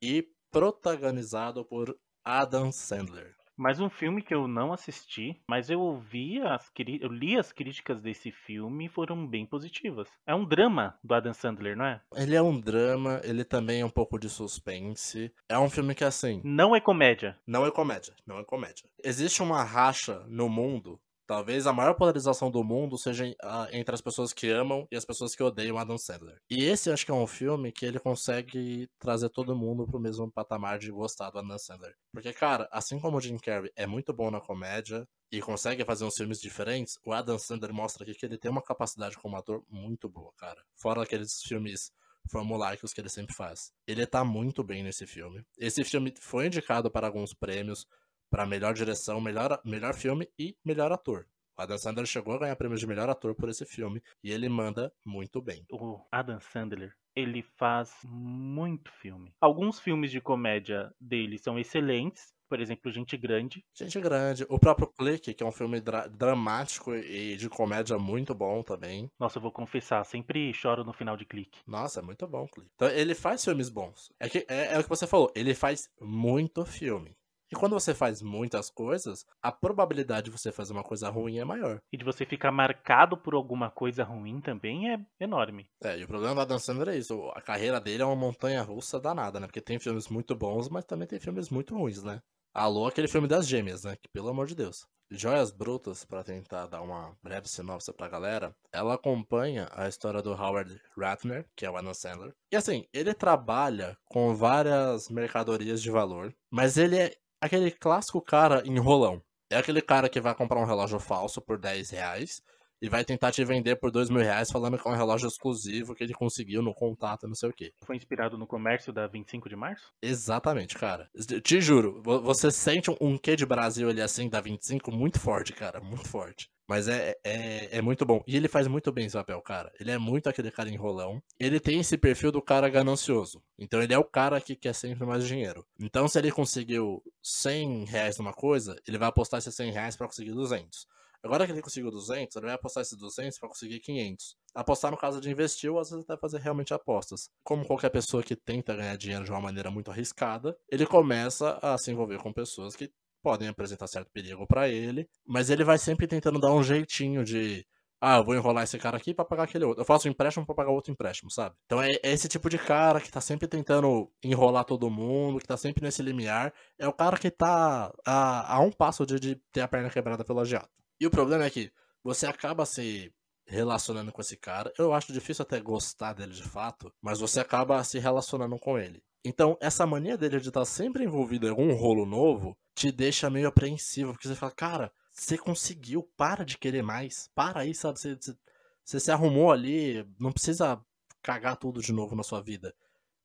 e 0.02 0.28
protagonizado 0.52 1.64
por 1.64 1.98
Adam 2.24 2.72
Sandler. 2.72 3.39
Mais 3.60 3.78
um 3.78 3.90
filme 3.90 4.22
que 4.22 4.34
eu 4.34 4.48
não 4.48 4.72
assisti, 4.72 5.38
mas 5.46 5.70
eu 5.70 5.82
ouvi 5.82 6.40
as 6.40 6.72
eu 7.02 7.10
li 7.10 7.38
as 7.38 7.52
críticas 7.52 8.02
desse 8.02 8.32
filme 8.32 8.86
e 8.86 8.88
foram 8.90 9.28
bem 9.28 9.46
positivas. 9.46 10.08
É 10.26 10.34
um 10.34 10.46
drama 10.46 10.98
do 11.04 11.14
Adam 11.14 11.34
Sandler, 11.34 11.76
não 11.76 11.84
é? 11.84 12.02
Ele 12.16 12.38
é 12.38 12.42
um 12.42 12.58
drama, 12.58 13.20
ele 13.22 13.44
também 13.44 13.82
é 13.82 13.86
um 13.86 13.90
pouco 13.90 14.18
de 14.18 14.30
suspense. 14.30 15.30
É 15.50 15.60
um 15.60 15.70
filme 15.70 15.94
que 15.94 16.06
assim, 16.06 16.40
não 16.42 16.74
é 16.74 16.80
comédia. 16.80 17.38
Não 17.46 17.66
é 17.66 17.70
comédia, 17.70 18.14
não 18.26 18.40
é 18.40 18.46
comédia. 18.46 18.86
Existe 19.04 19.44
uma 19.44 19.62
racha 19.62 20.24
no 20.30 20.48
mundo 20.48 20.98
Talvez 21.30 21.68
a 21.68 21.72
maior 21.72 21.94
polarização 21.94 22.50
do 22.50 22.64
mundo 22.64 22.98
seja 22.98 23.24
entre 23.72 23.94
as 23.94 24.02
pessoas 24.02 24.34
que 24.34 24.50
amam 24.50 24.88
e 24.92 24.96
as 24.96 25.06
pessoas 25.06 25.36
que 25.36 25.44
odeiam 25.44 25.78
Adam 25.78 25.96
Sandler. 25.96 26.42
E 26.50 26.64
esse 26.64 26.90
acho 26.90 27.06
que 27.06 27.12
é 27.12 27.14
um 27.14 27.28
filme 27.28 27.72
que 27.72 27.86
ele 27.86 28.00
consegue 28.00 28.90
trazer 28.98 29.30
todo 29.30 29.56
mundo 29.56 29.86
pro 29.86 30.00
mesmo 30.00 30.32
patamar 30.32 30.80
de 30.80 30.90
gostar 30.90 31.30
do 31.30 31.38
Adam 31.38 31.60
Sandler. 31.60 31.94
Porque, 32.12 32.34
cara, 32.34 32.68
assim 32.72 33.00
como 33.00 33.18
o 33.18 33.22
Jim 33.22 33.38
Carrey 33.38 33.72
é 33.76 33.86
muito 33.86 34.12
bom 34.12 34.32
na 34.32 34.42
comédia 34.42 35.08
e 35.32 35.40
consegue 35.40 35.86
fazer 35.86 36.04
uns 36.04 36.16
filmes 36.16 36.42
diferentes, 36.42 36.98
o 37.06 37.14
Adam 37.14 37.38
Sandler 37.38 37.72
mostra 37.72 38.02
aqui 38.02 38.16
que 38.16 38.26
ele 38.26 38.40
tem 38.40 38.50
uma 38.50 38.64
capacidade 38.64 39.16
como 39.16 39.38
ator 39.38 39.64
muito 39.70 40.10
boa, 40.10 40.34
cara. 40.36 40.64
Fora 40.78 41.04
aqueles 41.04 41.44
filmes 41.44 41.92
formulaicos 42.28 42.92
que 42.92 43.02
ele 43.02 43.10
sempre 43.10 43.36
faz. 43.36 43.72
Ele 43.86 44.04
tá 44.08 44.24
muito 44.24 44.64
bem 44.64 44.82
nesse 44.82 45.06
filme. 45.06 45.46
Esse 45.60 45.84
filme 45.84 46.12
foi 46.20 46.48
indicado 46.48 46.90
para 46.90 47.06
alguns 47.06 47.36
prêmios, 47.36 47.86
para 48.30 48.46
melhor 48.46 48.74
direção, 48.74 49.20
melhor, 49.20 49.60
melhor 49.64 49.94
filme 49.94 50.30
e 50.38 50.56
melhor 50.64 50.92
ator. 50.92 51.26
O 51.58 51.62
Adam 51.62 51.78
Sandler 51.78 52.06
chegou 52.06 52.36
a 52.36 52.40
ganhar 52.40 52.56
prêmios 52.56 52.80
de 52.80 52.88
melhor 52.88 53.10
ator 53.10 53.36
por 53.36 53.50
esse 53.50 53.66
filme 53.66 54.02
e 54.24 54.32
ele 54.32 54.48
manda 54.48 54.94
muito 55.06 55.42
bem. 55.42 55.66
O 55.70 56.00
Adam 56.10 56.40
Sandler, 56.40 56.96
ele 57.14 57.42
faz 57.42 57.98
muito 58.06 58.90
filme. 58.94 59.34
Alguns 59.42 59.78
filmes 59.78 60.10
de 60.10 60.22
comédia 60.22 60.94
dele 61.02 61.38
são 61.38 61.60
excelentes, 61.60 62.34
por 62.50 62.60
exemplo, 62.60 62.92
Gente 62.92 63.16
Grande. 63.16 63.64
Gente 63.76 64.00
Grande. 64.00 64.46
O 64.50 64.58
próprio 64.58 64.88
Clique, 64.88 65.34
que 65.34 65.44
é 65.44 65.46
um 65.46 65.52
filme 65.52 65.80
dra 65.80 66.08
dramático 66.08 66.96
e 66.96 67.36
de 67.38 67.48
comédia 67.48 68.00
muito 68.00 68.34
bom 68.34 68.64
também. 68.64 69.12
Nossa, 69.20 69.38
eu 69.38 69.42
vou 69.42 69.52
confessar, 69.52 70.04
sempre 70.06 70.52
choro 70.54 70.84
no 70.84 70.92
final 70.92 71.16
de 71.16 71.26
Clique. 71.26 71.60
Nossa, 71.68 72.00
é 72.00 72.04
muito 72.04 72.26
bom 72.26 72.48
Clique. 72.48 72.72
Então, 72.74 72.88
ele 72.88 73.14
faz 73.14 73.44
filmes 73.44 73.70
bons. 73.70 74.12
É, 74.20 74.28
que, 74.28 74.46
é, 74.48 74.74
é 74.74 74.80
o 74.80 74.84
que 74.84 74.90
você 74.90 75.06
falou, 75.06 75.32
ele 75.36 75.54
faz 75.54 75.92
muito 76.02 76.66
filme. 76.66 77.16
E 77.52 77.56
quando 77.56 77.74
você 77.74 77.96
faz 77.96 78.22
muitas 78.22 78.70
coisas, 78.70 79.26
a 79.42 79.52
probabilidade 79.52 80.26
de 80.26 80.38
você 80.38 80.52
fazer 80.52 80.72
uma 80.72 80.84
coisa 80.84 81.10
ruim 81.10 81.40
é 81.40 81.46
maior. 81.46 81.82
E 81.92 81.98
de 81.98 82.06
você 82.06 82.24
ficar 82.24 82.52
marcado 82.52 83.18
por 83.18 83.34
alguma 83.34 83.72
coisa 83.72 84.04
ruim 84.04 84.40
também 84.40 84.94
é 84.94 85.00
enorme. 85.20 85.68
É, 85.84 85.98
e 85.98 86.04
o 86.04 86.08
problema 86.08 86.36
da 86.36 86.46
Dan 86.46 86.60
Sandler 86.60 86.90
é 86.90 86.98
isso. 86.98 87.30
A 87.36 87.42
carreira 87.42 87.80
dele 87.80 88.04
é 88.04 88.06
uma 88.06 88.16
montanha 88.16 88.62
russa 88.62 89.00
danada, 89.00 89.40
né? 89.40 89.48
Porque 89.48 89.62
tem 89.62 89.80
filmes 89.80 90.08
muito 90.08 90.36
bons, 90.36 90.70
mas 90.70 90.86
também 90.86 91.08
tem 91.08 91.20
filmes 91.20 91.50
muito 91.50 91.76
ruins, 91.76 92.04
né? 92.04 92.22
Alô, 92.54 92.88
aquele 92.88 93.08
filme 93.08 93.28
das 93.28 93.48
gêmeas, 93.48 93.84
né? 93.84 93.96
Que 93.96 94.08
pelo 94.10 94.30
amor 94.30 94.46
de 94.46 94.56
Deus. 94.56 94.86
Joias 95.12 95.52
Brutas, 95.52 96.06
para 96.06 96.24
tentar 96.24 96.68
dar 96.68 96.84
uma 96.84 97.18
breve 97.24 97.48
sinopse 97.50 97.92
pra 97.92 98.08
galera, 98.08 98.56
ela 98.72 98.94
acompanha 98.94 99.68
a 99.72 99.88
história 99.88 100.22
do 100.22 100.34
Howard 100.34 100.80
Ratner, 100.96 101.48
que 101.56 101.66
é 101.66 101.72
o 101.72 101.76
Adam 101.76 101.96
Sandler. 101.96 102.36
E 102.52 102.56
assim, 102.56 102.86
ele 102.94 103.12
trabalha 103.16 103.98
com 104.06 104.36
várias 104.36 105.10
mercadorias 105.10 105.82
de 105.82 105.90
valor, 105.90 106.32
mas 106.52 106.78
ele 106.78 106.96
é 106.96 107.16
aquele 107.42 107.72
clássico 107.72 108.22
cara 108.22 108.62
enrolão. 108.66 109.22
É 109.50 109.58
aquele 109.58 109.82
cara 109.82 110.10
que 110.10 110.22
vai 110.22 110.36
comprar 110.36 110.60
um 110.60 110.66
relógio 110.66 111.00
falso 111.00 111.42
por 111.42 111.58
10 111.58 111.90
reais 111.90 112.42
e 112.82 112.90
vai 112.90 113.04
tentar 113.04 113.32
te 113.32 113.44
vender 113.44 113.76
por 113.76 113.92
2 113.92 114.10
mil 114.10 114.22
reais 114.22 114.52
falando 114.52 114.78
que 114.78 114.88
é 114.88 114.92
um 114.92 114.96
relógio 114.96 115.28
exclusivo 115.28 115.96
que 115.96 116.04
ele 116.04 116.14
conseguiu 116.14 116.62
no 116.62 116.74
contato, 116.74 117.28
não 117.28 117.36
sei 117.36 117.50
o 117.50 117.54
quê. 117.54 117.74
Foi 117.86 117.96
inspirado 117.96 118.38
no 118.38 118.48
comércio 118.48 118.94
da 118.94 119.08
25 119.08 119.50
de 119.50 119.56
março? 119.56 119.94
Exatamente, 120.02 120.76
cara. 120.76 121.10
Te 121.44 121.62
juro, 121.62 122.02
você 122.04 122.52
sente 122.52 122.90
um 123.02 123.18
quê 123.18 123.36
de 123.36 123.46
Brasil 123.46 123.90
ali 123.90 124.02
assim 124.02 124.30
da 124.30 124.42
25 124.42 124.92
muito 124.92 125.20
forte, 125.20 125.54
cara, 125.54 125.80
muito 125.80 126.08
forte. 126.08 126.50
Mas 126.70 126.88
é, 126.88 127.16
é, 127.24 127.78
é 127.78 127.82
muito 127.82 128.06
bom. 128.06 128.24
E 128.28 128.38
ele 128.38 128.48
faz 128.48 128.68
muito 128.68 128.92
bem 128.92 129.08
esse 129.08 129.18
papel, 129.18 129.42
cara. 129.42 129.72
Ele 129.80 129.90
é 129.90 129.98
muito 129.98 130.30
aquele 130.30 130.52
cara 130.52 130.70
enrolão. 130.70 131.20
Ele 131.40 131.60
tem 131.60 131.80
esse 131.80 131.98
perfil 131.98 132.32
do 132.32 132.44
cara 132.44 132.70
ganancioso. 132.70 133.42
Então 133.58 133.82
ele 133.82 133.92
é 133.92 133.98
o 133.98 134.04
cara 134.04 134.40
que 134.40 134.56
quer 134.56 134.74
sempre 134.74 135.04
mais 135.04 135.26
dinheiro. 135.26 135.66
Então 135.80 136.08
se 136.08 136.20
ele 136.20 136.32
conseguiu 136.32 137.02
100 137.24 137.86
reais 137.86 138.20
numa 138.20 138.34
coisa, 138.34 138.80
ele 138.88 139.00
vai 139.00 139.10
apostar 139.10 139.40
esses 139.40 139.56
100 139.56 139.72
reais 139.72 139.96
pra 139.96 140.06
conseguir 140.06 140.32
200. 140.32 140.86
Agora 141.24 141.46
que 141.46 141.52
ele 141.52 141.62
conseguiu 141.62 141.92
200, 141.92 142.36
ele 142.36 142.46
vai 142.46 142.56
apostar 142.56 142.82
esses 142.82 142.98
200 142.98 143.38
para 143.38 143.50
conseguir 143.50 143.80
500. 143.80 144.36
Apostar 144.56 144.92
no 144.92 144.98
caso 144.98 145.20
de 145.20 145.30
investir 145.30 145.72
ou 145.72 145.80
às 145.80 145.90
vezes 145.90 146.06
até 146.08 146.20
fazer 146.20 146.40
realmente 146.40 146.74
apostas. 146.74 147.30
Como 147.44 147.66
qualquer 147.66 147.90
pessoa 147.90 148.24
que 148.24 148.36
tenta 148.36 148.76
ganhar 148.76 148.98
dinheiro 148.98 149.26
de 149.26 149.32
uma 149.32 149.42
maneira 149.42 149.70
muito 149.70 149.92
arriscada, 149.92 150.58
ele 150.70 150.86
começa 150.86 151.60
a 151.62 151.78
se 151.78 151.92
envolver 151.92 152.20
com 152.20 152.32
pessoas 152.32 152.76
que 152.76 152.90
podem 153.22 153.50
apresentar 153.50 153.88
certo 153.88 154.10
perigo 154.12 154.48
para 154.48 154.70
ele, 154.70 155.08
mas 155.28 155.50
ele 155.50 155.64
vai 155.64 155.78
sempre 155.78 156.08
tentando 156.08 156.40
dar 156.40 156.54
um 156.54 156.64
jeitinho 156.64 157.24
de 157.24 157.66
ah, 158.02 158.18
eu 158.18 158.24
vou 158.24 158.34
enrolar 158.34 158.64
esse 158.64 158.78
cara 158.80 158.96
aqui 158.96 159.14
para 159.14 159.26
pagar 159.26 159.44
aquele 159.44 159.66
outro. 159.66 159.82
Eu 159.82 159.86
faço 159.86 160.08
um 160.08 160.12
empréstimo 160.12 160.46
para 160.46 160.56
pagar 160.56 160.72
outro 160.72 160.92
empréstimo, 160.92 161.30
sabe? 161.30 161.54
Então 161.66 161.82
é, 161.82 161.90
é, 162.02 162.14
esse 162.14 162.30
tipo 162.30 162.50
de 162.50 162.58
cara 162.58 163.02
que 163.02 163.12
tá 163.12 163.20
sempre 163.20 163.46
tentando 163.46 164.10
enrolar 164.24 164.64
todo 164.64 164.90
mundo, 164.90 165.40
que 165.40 165.48
tá 165.48 165.58
sempre 165.58 165.84
nesse 165.84 166.02
limiar. 166.02 166.54
É 166.78 166.88
o 166.88 166.94
cara 166.94 167.18
que 167.18 167.30
tá 167.30 167.92
a, 168.06 168.56
a 168.56 168.60
um 168.62 168.72
passo 168.72 169.06
de, 169.06 169.20
de 169.20 169.36
ter 169.52 169.62
a 169.62 169.68
perna 169.68 169.90
quebrada 169.90 170.24
pelo 170.24 170.40
agiato. 170.40 170.70
E 171.00 171.08
o 171.08 171.12
problema 171.12 171.46
é 171.46 171.50
que 171.50 171.72
você 172.04 172.26
acaba 172.26 172.66
se 172.66 173.14
relacionando 173.46 174.12
com 174.12 174.22
esse 174.22 174.38
cara. 174.38 174.72
Eu 174.78 174.94
acho 174.94 175.12
difícil 175.12 175.44
até 175.44 175.60
gostar 175.60 176.14
dele 176.14 176.34
de 176.34 176.44
fato, 176.44 176.94
mas 177.02 177.20
você 177.20 177.40
acaba 177.40 177.84
se 177.84 177.98
relacionando 177.98 178.58
com 178.60 178.78
ele. 178.78 179.04
Então, 179.24 179.58
essa 179.60 179.86
mania 179.86 180.18
dele 180.18 180.40
de 180.40 180.48
estar 180.48 180.64
sempre 180.66 181.04
envolvido 181.04 181.46
em 181.46 181.50
algum 181.50 181.74
rolo 181.74 182.06
novo 182.06 182.58
te 182.74 182.92
deixa 182.92 183.30
meio 183.30 183.48
apreensivo, 183.50 184.14
porque 184.14 184.28
você 184.28 184.36
fala, 184.36 184.52
cara, 184.52 184.92
você 185.12 185.38
conseguiu, 185.38 186.04
para 186.16 186.46
de 186.46 186.58
querer 186.58 186.82
mais, 186.82 187.30
para 187.36 187.62
aí, 187.62 187.76
sabe? 187.76 188.00
Você, 188.00 188.16
você, 188.16 188.38
você 188.86 189.00
se 189.00 189.12
arrumou 189.12 189.52
ali, 189.52 190.08
não 190.18 190.32
precisa 190.32 190.80
cagar 191.22 191.58
tudo 191.58 191.82
de 191.82 191.92
novo 191.92 192.16
na 192.16 192.24
sua 192.24 192.42
vida. 192.42 192.74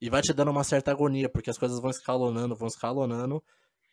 E 0.00 0.10
vai 0.10 0.20
te 0.20 0.32
dando 0.32 0.50
uma 0.50 0.64
certa 0.64 0.90
agonia, 0.90 1.28
porque 1.28 1.50
as 1.50 1.58
coisas 1.58 1.80
vão 1.80 1.90
escalonando, 1.90 2.56
vão 2.56 2.66
escalonando. 2.66 3.42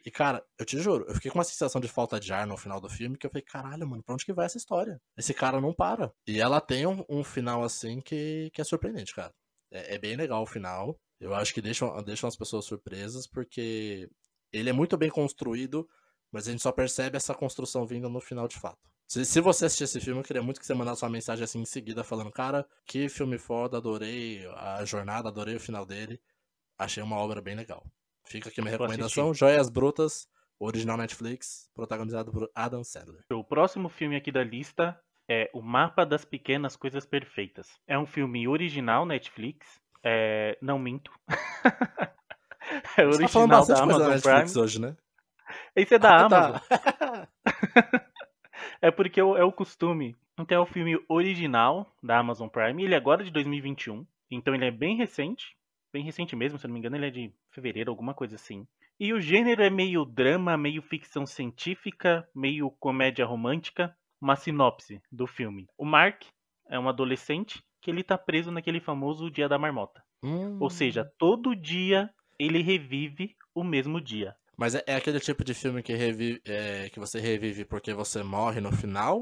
E, 0.03 0.11
cara, 0.11 0.43
eu 0.57 0.65
te 0.65 0.79
juro, 0.79 1.05
eu 1.07 1.13
fiquei 1.15 1.29
com 1.29 1.37
uma 1.37 1.43
sensação 1.43 1.79
de 1.79 1.87
falta 1.87 2.19
de 2.19 2.33
ar 2.33 2.47
no 2.47 2.57
final 2.57 2.81
do 2.81 2.89
filme, 2.89 3.17
que 3.17 3.25
eu 3.25 3.29
falei, 3.29 3.43
caralho, 3.43 3.87
mano, 3.87 4.03
pra 4.03 4.13
onde 4.13 4.25
que 4.25 4.33
vai 4.33 4.45
essa 4.45 4.57
história? 4.57 4.99
Esse 5.17 5.33
cara 5.33 5.61
não 5.61 5.73
para. 5.73 6.11
E 6.27 6.39
ela 6.39 6.59
tem 6.59 6.87
um, 6.87 7.05
um 7.07 7.23
final, 7.23 7.63
assim, 7.63 8.01
que, 8.01 8.49
que 8.53 8.61
é 8.61 8.63
surpreendente, 8.63 9.13
cara. 9.13 9.33
É, 9.71 9.95
é 9.95 9.97
bem 9.99 10.15
legal 10.15 10.41
o 10.41 10.47
final. 10.47 10.99
Eu 11.19 11.35
acho 11.35 11.53
que 11.53 11.61
deixam, 11.61 12.01
deixam 12.03 12.27
as 12.27 12.35
pessoas 12.35 12.65
surpresas, 12.65 13.27
porque 13.27 14.09
ele 14.51 14.69
é 14.69 14.73
muito 14.73 14.97
bem 14.97 15.09
construído, 15.09 15.87
mas 16.31 16.47
a 16.47 16.51
gente 16.51 16.63
só 16.63 16.71
percebe 16.71 17.17
essa 17.17 17.35
construção 17.35 17.85
vindo 17.85 18.09
no 18.09 18.19
final 18.19 18.47
de 18.47 18.59
fato. 18.59 18.89
Se, 19.07 19.25
se 19.25 19.41
você 19.41 19.65
assistir 19.65 19.83
esse 19.83 19.99
filme, 19.99 20.21
eu 20.21 20.23
queria 20.23 20.41
muito 20.41 20.59
que 20.59 20.65
você 20.65 20.73
mandasse 20.73 21.03
uma 21.03 21.09
mensagem 21.09 21.43
assim 21.43 21.59
em 21.59 21.65
seguida, 21.65 22.03
falando: 22.03 22.31
Cara, 22.31 22.65
que 22.85 23.09
filme 23.09 23.37
foda, 23.37 23.77
adorei 23.77 24.47
a 24.55 24.85
jornada, 24.85 25.27
adorei 25.27 25.55
o 25.55 25.59
final 25.59 25.85
dele. 25.85 26.19
Achei 26.77 27.03
uma 27.03 27.17
obra 27.17 27.41
bem 27.41 27.55
legal. 27.55 27.85
Fica 28.25 28.49
aqui 28.49 28.61
minha 28.61 28.71
recomendação: 28.71 29.33
Joias 29.33 29.69
Brutas, 29.69 30.27
original 30.59 30.97
Netflix, 30.97 31.69
protagonizado 31.73 32.31
por 32.31 32.49
Adam 32.55 32.83
Sandler. 32.83 33.23
O 33.31 33.43
próximo 33.43 33.89
filme 33.89 34.15
aqui 34.15 34.31
da 34.31 34.43
lista 34.43 34.99
é 35.29 35.49
O 35.53 35.61
Mapa 35.61 36.05
das 36.05 36.25
Pequenas 36.25 36.75
Coisas 36.75 37.05
Perfeitas. 37.05 37.67
É 37.87 37.97
um 37.97 38.05
filme 38.05 38.47
original 38.47 39.05
Netflix, 39.05 39.81
é, 40.03 40.57
não 40.61 40.77
minto. 40.77 41.11
é 42.97 43.05
original 43.05 43.27
tá 43.27 43.27
falando 43.27 43.49
bastante 43.49 43.77
da 43.77 43.83
Amazon 43.83 44.01
coisa 44.01 44.13
Netflix 44.13 44.51
Prime. 44.51 44.63
hoje, 44.63 44.81
né? 44.81 44.97
Esse 45.75 45.95
é 45.95 45.99
da 45.99 46.25
ah, 46.25 46.27
tá. 46.29 46.45
Amazon. 46.45 46.61
Tá. 46.69 47.27
é 48.81 48.91
porque 48.91 49.19
é 49.19 49.23
o 49.23 49.51
costume. 49.51 50.15
Então 50.39 50.57
é 50.57 50.59
o 50.59 50.65
filme 50.65 50.99
original 51.07 51.93
da 52.01 52.19
Amazon 52.19 52.47
Prime. 52.47 52.83
Ele 52.83 52.93
é 52.93 52.97
agora 52.97 53.23
de 53.23 53.31
2021. 53.31 54.05
Então 54.29 54.55
ele 54.55 54.65
é 54.65 54.71
bem 54.71 54.95
recente. 54.95 55.55
Bem 55.93 56.03
recente 56.03 56.35
mesmo, 56.35 56.57
se 56.57 56.65
eu 56.65 56.69
não 56.69 56.73
me 56.73 56.79
engano, 56.79 56.95
ele 56.95 57.07
é 57.07 57.09
de 57.09 57.33
fevereiro, 57.49 57.91
alguma 57.91 58.13
coisa 58.13 58.35
assim. 58.35 58.65
E 58.99 59.13
o 59.13 59.19
gênero 59.19 59.61
é 59.61 59.69
meio 59.69 60.05
drama, 60.05 60.57
meio 60.57 60.81
ficção 60.81 61.25
científica, 61.25 62.27
meio 62.33 62.71
comédia 62.79 63.25
romântica. 63.25 63.95
Uma 64.21 64.35
sinopse 64.35 65.01
do 65.11 65.25
filme. 65.25 65.67
O 65.75 65.83
Mark 65.83 66.23
é 66.69 66.79
um 66.79 66.87
adolescente 66.87 67.63
que 67.81 67.89
ele 67.89 68.03
tá 68.03 68.17
preso 68.17 68.51
naquele 68.51 68.79
famoso 68.79 69.31
dia 69.31 69.49
da 69.49 69.57
marmota. 69.57 70.03
Hum. 70.23 70.57
Ou 70.59 70.69
seja, 70.69 71.03
todo 71.17 71.55
dia 71.55 72.09
ele 72.37 72.61
revive 72.61 73.35
o 73.55 73.63
mesmo 73.63 73.99
dia. 73.99 74.35
Mas 74.55 74.75
é, 74.75 74.83
é 74.85 74.95
aquele 74.95 75.19
tipo 75.19 75.43
de 75.43 75.55
filme 75.55 75.81
que, 75.81 75.93
revive, 75.93 76.39
é, 76.45 76.89
que 76.89 76.99
você 76.99 77.19
revive 77.19 77.65
porque 77.65 77.93
você 77.93 78.21
morre 78.21 78.61
no 78.61 78.71
final? 78.71 79.19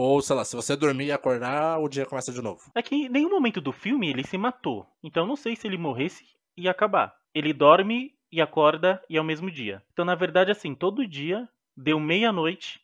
Ou, 0.00 0.22
sei 0.22 0.36
lá, 0.36 0.44
se 0.44 0.54
você 0.54 0.76
dormir 0.76 1.06
e 1.06 1.10
acordar, 1.10 1.80
o 1.80 1.88
dia 1.88 2.06
começa 2.06 2.32
de 2.32 2.40
novo? 2.40 2.70
É 2.72 2.80
que 2.80 2.94
em 2.94 3.08
nenhum 3.08 3.30
momento 3.30 3.60
do 3.60 3.72
filme 3.72 4.08
ele 4.08 4.22
se 4.22 4.38
matou. 4.38 4.86
Então 5.02 5.26
não 5.26 5.34
sei 5.34 5.56
se 5.56 5.66
ele 5.66 5.76
morresse 5.76 6.24
e 6.56 6.68
acabar. 6.68 7.16
Ele 7.34 7.52
dorme 7.52 8.14
e 8.30 8.40
acorda 8.40 9.02
e 9.10 9.16
é 9.16 9.20
o 9.20 9.24
mesmo 9.24 9.50
dia. 9.50 9.82
Então, 9.92 10.04
na 10.04 10.14
verdade, 10.14 10.52
assim, 10.52 10.72
todo 10.72 11.04
dia, 11.04 11.48
deu 11.76 11.98
meia-noite, 11.98 12.80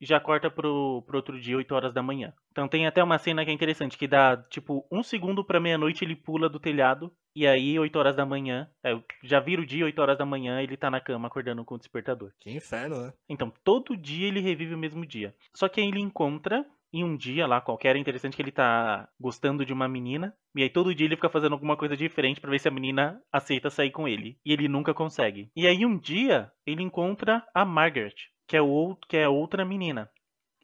e 0.00 0.06
já 0.06 0.20
corta 0.20 0.50
pro, 0.50 1.02
pro 1.06 1.16
outro 1.16 1.40
dia, 1.40 1.56
8 1.56 1.74
horas 1.74 1.94
da 1.94 2.02
manhã. 2.02 2.32
Então 2.50 2.68
tem 2.68 2.86
até 2.86 3.02
uma 3.02 3.18
cena 3.18 3.44
que 3.44 3.50
é 3.50 3.54
interessante, 3.54 3.96
que 3.96 4.08
dá, 4.08 4.36
tipo, 4.48 4.86
um 4.90 5.02
segundo 5.02 5.44
pra 5.44 5.60
meia-noite 5.60 6.04
ele 6.04 6.16
pula 6.16 6.48
do 6.48 6.60
telhado, 6.60 7.12
e 7.34 7.46
aí, 7.46 7.78
8 7.78 7.96
horas 7.96 8.16
da 8.16 8.26
manhã, 8.26 8.68
é, 8.82 8.98
já 9.22 9.38
vira 9.38 9.62
o 9.62 9.66
dia, 9.66 9.84
8 9.84 9.96
horas 10.00 10.18
da 10.18 10.26
manhã, 10.26 10.60
ele 10.60 10.76
tá 10.76 10.90
na 10.90 11.00
cama 11.00 11.28
acordando 11.28 11.64
com 11.64 11.76
o 11.76 11.78
despertador. 11.78 12.32
Que 12.40 12.50
inferno, 12.50 13.00
né? 13.00 13.12
Então, 13.28 13.52
todo 13.62 13.96
dia 13.96 14.26
ele 14.26 14.40
revive 14.40 14.74
o 14.74 14.78
mesmo 14.78 15.06
dia. 15.06 15.32
Só 15.54 15.68
que 15.68 15.80
aí 15.80 15.86
ele 15.86 16.00
encontra 16.00 16.66
em 16.92 17.04
um 17.04 17.16
dia 17.16 17.46
lá 17.46 17.60
qualquer, 17.60 17.94
é 17.94 17.98
interessante 17.98 18.34
que 18.34 18.42
ele 18.42 18.50
tá 18.50 19.08
gostando 19.20 19.64
de 19.64 19.72
uma 19.72 19.86
menina, 19.86 20.34
e 20.54 20.62
aí 20.62 20.70
todo 20.70 20.94
dia 20.94 21.06
ele 21.06 21.16
fica 21.16 21.28
fazendo 21.28 21.52
alguma 21.52 21.76
coisa 21.76 21.96
diferente 21.96 22.40
para 22.40 22.50
ver 22.50 22.58
se 22.58 22.66
a 22.66 22.72
menina 22.72 23.22
aceita 23.32 23.70
sair 23.70 23.90
com 23.90 24.08
ele. 24.08 24.36
E 24.44 24.52
ele 24.52 24.66
nunca 24.66 24.92
consegue. 24.92 25.50
E 25.54 25.66
aí 25.66 25.84
um 25.84 25.96
dia 25.96 26.50
ele 26.66 26.82
encontra 26.82 27.46
a 27.54 27.64
Margaret, 27.64 28.14
que 28.48 28.56
é, 28.56 28.60
que 29.08 29.16
é 29.16 29.28
outra 29.28 29.64
menina. 29.64 30.10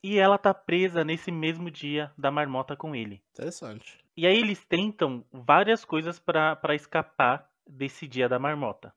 e 0.03 0.19
ela 0.19 0.37
tá 0.37 0.53
presa 0.53 1.03
nesse 1.05 1.31
mesmo 1.33 1.71
dia 1.71 2.13
da 2.19 2.31
marmota 2.31 2.77
com 2.77 2.95
ele. 2.95 3.23
Interessante. 3.33 3.99
E 4.17 4.27
aí 4.27 4.37
eles 4.39 4.65
tentam 4.65 5.25
várias 5.33 5.85
coisas 5.85 6.19
pra 6.19 6.75
escapar 6.75 7.49
desse 7.67 8.07
dia 8.07 8.29
da 8.29 8.39
marmota. 8.39 8.93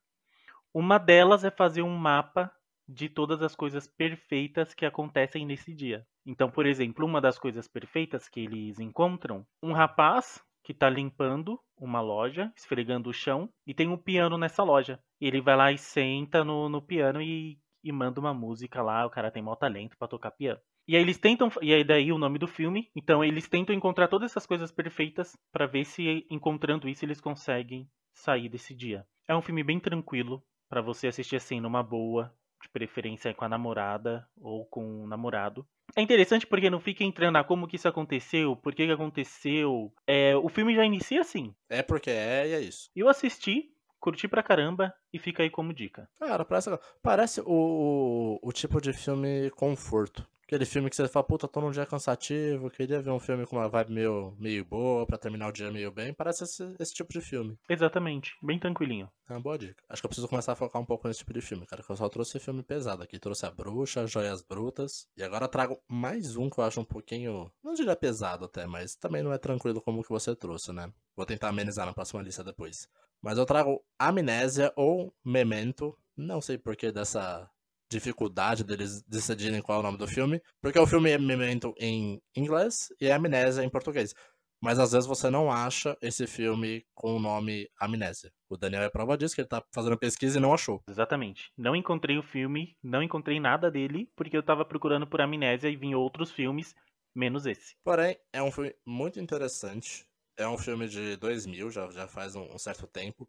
Uma 0.74 0.98
delas 0.98 1.44
é 1.46 1.50
fazer 1.50 1.82
um 1.82 1.96
mapa 1.96 2.52
de 2.88 3.10
todas 3.10 3.42
as 3.42 3.56
coisas 3.56 3.88
perfeitas 3.88 4.74
que 4.74 4.86
acontecem 4.86 5.46
nesse 5.46 5.74
dia. 5.74 6.06
Então, 6.26 6.52
por 6.52 6.66
exemplo, 6.66 7.06
uma 7.06 7.22
das 7.22 7.40
coisas 7.40 7.68
perfeitas 7.68 8.28
que 8.28 8.42
eles 8.42 8.80
encontram, 8.80 9.46
um 9.64 9.72
rapaz 9.72 10.44
que 10.64 10.74
tá 10.74 10.90
limpando 10.90 11.58
uma 11.78 12.02
loja, 12.02 12.52
esfregando 12.56 13.10
o 13.10 13.14
chão, 13.14 13.50
e 13.66 13.74
tem 13.74 13.88
um 13.88 13.98
piano 13.98 14.38
nessa 14.38 14.64
loja. 14.64 15.00
Ele 15.22 15.40
vai 15.40 15.56
lá 15.56 15.72
e 15.72 15.78
senta 15.78 16.44
no, 16.44 16.68
no 16.68 16.82
piano 16.82 17.22
e, 17.22 17.58
e 17.88 17.92
manda 17.92 18.20
uma 18.20 18.34
música 18.34 18.82
lá, 18.82 19.06
o 19.06 19.10
cara 19.10 19.32
tem 19.32 19.42
mau 19.42 19.56
talento 19.56 19.98
pra 19.98 20.08
tocar 20.08 20.32
piano. 20.32 20.60
E 20.88 20.96
aí 20.96 21.02
eles 21.02 21.18
tentam, 21.18 21.50
e 21.62 21.74
aí 21.74 21.84
daí 21.84 22.12
o 22.12 22.18
nome 22.18 22.40
do 22.40 22.48
filme, 22.48 22.90
então 22.96 23.24
eles 23.24 23.48
tentam 23.48 23.76
encontrar 23.76 24.08
todas 24.08 24.32
essas 24.32 24.46
coisas 24.46 24.72
perfeitas 24.72 25.38
pra 25.52 25.66
ver 25.66 25.86
se 25.86 26.26
encontrando 26.30 26.88
isso 26.88 27.04
eles 27.04 27.20
conseguem 27.20 27.90
sair 28.14 28.50
desse 28.50 28.74
dia. 28.74 29.06
É 29.28 29.36
um 29.36 29.42
filme 29.42 29.64
bem 29.64 29.80
tranquilo 29.80 30.44
pra 30.70 30.82
você 30.82 31.08
assistir 31.08 31.36
assim 31.36 31.60
numa 31.60 31.84
boa, 31.84 32.34
de 32.62 32.70
preferência 32.70 33.34
com 33.34 33.46
a 33.46 33.50
namorada 33.50 34.28
ou 34.38 34.66
com 34.66 35.04
o 35.04 35.08
namorado. 35.08 35.66
É 35.96 36.02
interessante 36.02 36.46
porque 36.46 36.70
não 36.70 36.80
fica 36.80 37.04
entrando 37.04 37.38
a 37.38 37.44
como 37.44 37.68
que 37.68 37.76
isso 37.76 37.88
aconteceu, 37.88 38.56
por 38.56 38.74
que 38.74 38.86
que 38.86 38.92
aconteceu. 38.92 39.94
É, 40.06 40.36
o 40.36 40.50
filme 40.50 40.76
já 40.76 40.86
inicia 40.86 41.22
assim. 41.22 41.54
É 41.70 41.82
porque 41.82 42.10
é 42.10 42.48
e 42.48 42.54
é 42.54 42.62
isso. 42.62 42.90
Eu 42.96 43.08
assisti, 43.10 43.72
curti 44.00 44.28
pra 44.28 44.44
caramba 44.44 44.94
e 45.12 45.20
fica 45.20 45.44
aí 45.44 45.50
como 45.50 45.74
dica. 45.74 46.10
Cara, 46.20 46.46
parece, 46.46 46.70
parece 47.02 47.42
o, 47.46 48.40
o 48.42 48.52
tipo 48.52 48.82
de 48.82 48.94
filme 48.94 49.50
conforto. 49.52 50.28
Aquele 50.48 50.64
filme 50.66 50.90
que 50.90 50.96
você 50.96 51.10
fala, 51.10 51.26
puta, 51.26 51.46
tô 51.46 51.60
num 51.60 51.72
dia 51.72 51.86
cansativo, 51.86 52.70
queria 52.70 53.02
ver 53.02 53.10
um 53.12 53.20
filme 53.20 53.46
com 53.46 53.58
uma 53.58 53.68
vibe 53.68 53.92
meio, 53.92 54.34
meio 54.40 54.64
boa, 54.64 55.06
pra 55.06 55.18
terminar 55.18 55.50
o 55.50 55.52
dia 55.52 55.70
meio 55.70 55.92
bem. 55.92 56.14
Parece 56.14 56.46
esse, 56.46 56.74
esse 56.80 56.94
tipo 56.94 57.12
de 57.12 57.20
filme. 57.20 57.60
Exatamente, 57.68 58.32
bem 58.42 58.58
tranquilinho. 58.58 59.12
É 59.30 59.34
uma 59.34 59.42
boa 59.42 59.58
dica. 59.58 59.84
Acho 59.90 60.02
que 60.02 60.06
eu 60.06 60.10
preciso 60.10 60.30
começar 60.30 60.54
a 60.54 60.56
focar 60.56 60.82
um 60.82 60.86
pouco 60.86 61.06
nesse 61.06 61.20
tipo 61.20 61.34
de 61.34 61.42
filme, 61.42 61.66
cara. 61.66 61.84
Que 61.84 61.92
eu 61.92 61.98
só 61.98 62.08
trouxe 62.08 62.40
filme 62.40 62.64
pesado 62.64 63.04
aqui. 63.04 63.20
Trouxe 63.20 63.46
A 63.46 63.52
Bruxa, 63.52 64.08
Joias 64.08 64.42
Brutas. 64.42 65.10
E 65.18 65.24
agora 65.24 65.50
trago 65.50 65.82
mais 65.86 66.38
um 66.38 66.50
que 66.50 66.62
eu 66.62 66.64
acho 66.64 66.80
um 66.80 66.86
pouquinho. 66.86 67.52
Não 67.62 67.74
diria 67.74 67.94
pesado 67.98 68.46
até, 68.46 68.66
mas 68.66 68.96
também 68.96 69.22
não 69.22 69.34
é 69.34 69.38
tranquilo 69.38 69.82
como 69.82 70.00
o 70.00 70.04
que 70.04 70.10
você 70.10 70.34
trouxe, 70.34 70.72
né? 70.72 70.90
Vou 71.14 71.26
tentar 71.26 71.50
amenizar 71.50 71.86
na 71.86 71.94
próxima 71.94 72.22
lista 72.22 72.42
depois. 72.42 72.88
Mas 73.22 73.38
eu 73.38 73.46
trago 73.46 73.84
Amnésia 73.98 74.72
ou 74.76 75.14
Memento. 75.24 75.98
Não 76.16 76.42
sei 76.42 76.58
por 76.58 76.76
que 76.76 76.92
dessa 76.92 77.50
dificuldade 77.90 78.64
deles 78.64 79.02
decidirem 79.04 79.62
qual 79.62 79.78
é 79.78 79.80
o 79.80 79.84
nome 79.84 79.98
do 79.98 80.08
filme, 80.08 80.42
porque 80.62 80.78
o 80.78 80.88
filme 80.88 81.12
é 81.12 81.18
Memento 81.18 81.74
em 81.80 82.22
inglês 82.36 82.90
e 83.00 83.08
é 83.08 83.14
Amnésia 83.14 83.64
em 83.64 83.70
português. 83.70 84.14
Mas 84.62 84.80
às 84.80 84.92
vezes 84.92 85.08
você 85.08 85.30
não 85.30 85.52
acha 85.52 85.96
esse 86.02 86.26
filme 86.26 86.84
com 86.96 87.16
o 87.16 87.20
nome 87.20 87.70
Amnésia. 87.80 88.32
O 88.50 88.58
Daniel 88.58 88.82
é 88.82 88.90
prova 88.90 89.18
disso, 89.18 89.36
que 89.36 89.42
ele 89.42 89.48
tá 89.48 89.64
fazendo 89.72 89.98
pesquisa 89.98 90.40
e 90.40 90.42
não 90.42 90.54
achou. 90.54 90.82
Exatamente. 90.90 91.52
Não 91.56 91.76
encontrei 91.76 92.18
o 92.18 92.24
filme, 92.24 92.76
não 92.82 93.04
encontrei 93.04 93.40
nada 93.40 93.70
dele, 93.70 94.10
porque 94.16 94.36
eu 94.36 94.44
tava 94.44 94.66
procurando 94.66 95.06
por 95.06 95.22
Amnésia 95.22 95.70
e 95.70 95.76
vim 95.76 95.94
outros 95.94 96.32
filmes, 96.32 96.74
menos 97.16 97.46
esse. 97.46 97.76
Porém, 97.84 98.18
é 98.34 98.42
um 98.42 98.52
filme 98.52 98.74
muito 98.86 99.20
interessante. 99.20 100.08
É 100.38 100.48
um 100.48 100.58
filme 100.58 100.88
de 100.88 101.18
2000, 101.18 101.72
já, 101.72 101.90
já 101.90 102.08
faz 102.08 102.36
um, 102.36 102.44
um 102.54 102.60
certo 102.60 102.86
tempo. 102.88 103.28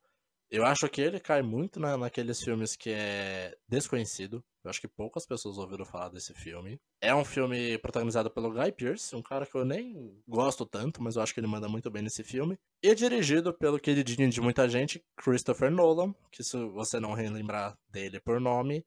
Eu 0.50 0.64
acho 0.64 0.88
que 0.88 1.02
ele 1.02 1.20
cai 1.20 1.42
muito 1.42 1.78
na, 1.78 1.96
naqueles 1.98 2.42
filmes 2.42 2.74
que 2.74 2.90
é 2.90 3.54
desconhecido. 3.68 4.42
Eu 4.64 4.70
acho 4.70 4.80
que 4.80 4.88
poucas 4.88 5.26
pessoas 5.26 5.58
ouviram 5.58 5.84
falar 5.84 6.08
desse 6.08 6.32
filme. 6.32 6.80
É 7.02 7.14
um 7.14 7.24
filme 7.24 7.76
protagonizado 7.78 8.30
pelo 8.30 8.52
Guy 8.52 8.72
Pearce, 8.72 9.14
um 9.14 9.22
cara 9.22 9.44
que 9.44 9.54
eu 9.54 9.64
nem 9.64 10.22
gosto 10.26 10.64
tanto, 10.64 11.02
mas 11.02 11.16
eu 11.16 11.22
acho 11.22 11.34
que 11.34 11.40
ele 11.40 11.46
manda 11.46 11.68
muito 11.68 11.90
bem 11.90 12.02
nesse 12.02 12.24
filme. 12.24 12.58
E 12.82 12.94
dirigido 12.94 13.52
pelo 13.52 13.78
queridinho 13.78 14.30
de 14.30 14.40
muita 14.40 14.66
gente, 14.68 15.04
Christopher 15.16 15.70
Nolan, 15.70 16.14
que 16.32 16.42
se 16.42 16.56
você 16.70 16.98
não 16.98 17.12
relembrar 17.12 17.76
dele 17.90 18.18
por 18.18 18.40
nome, 18.40 18.84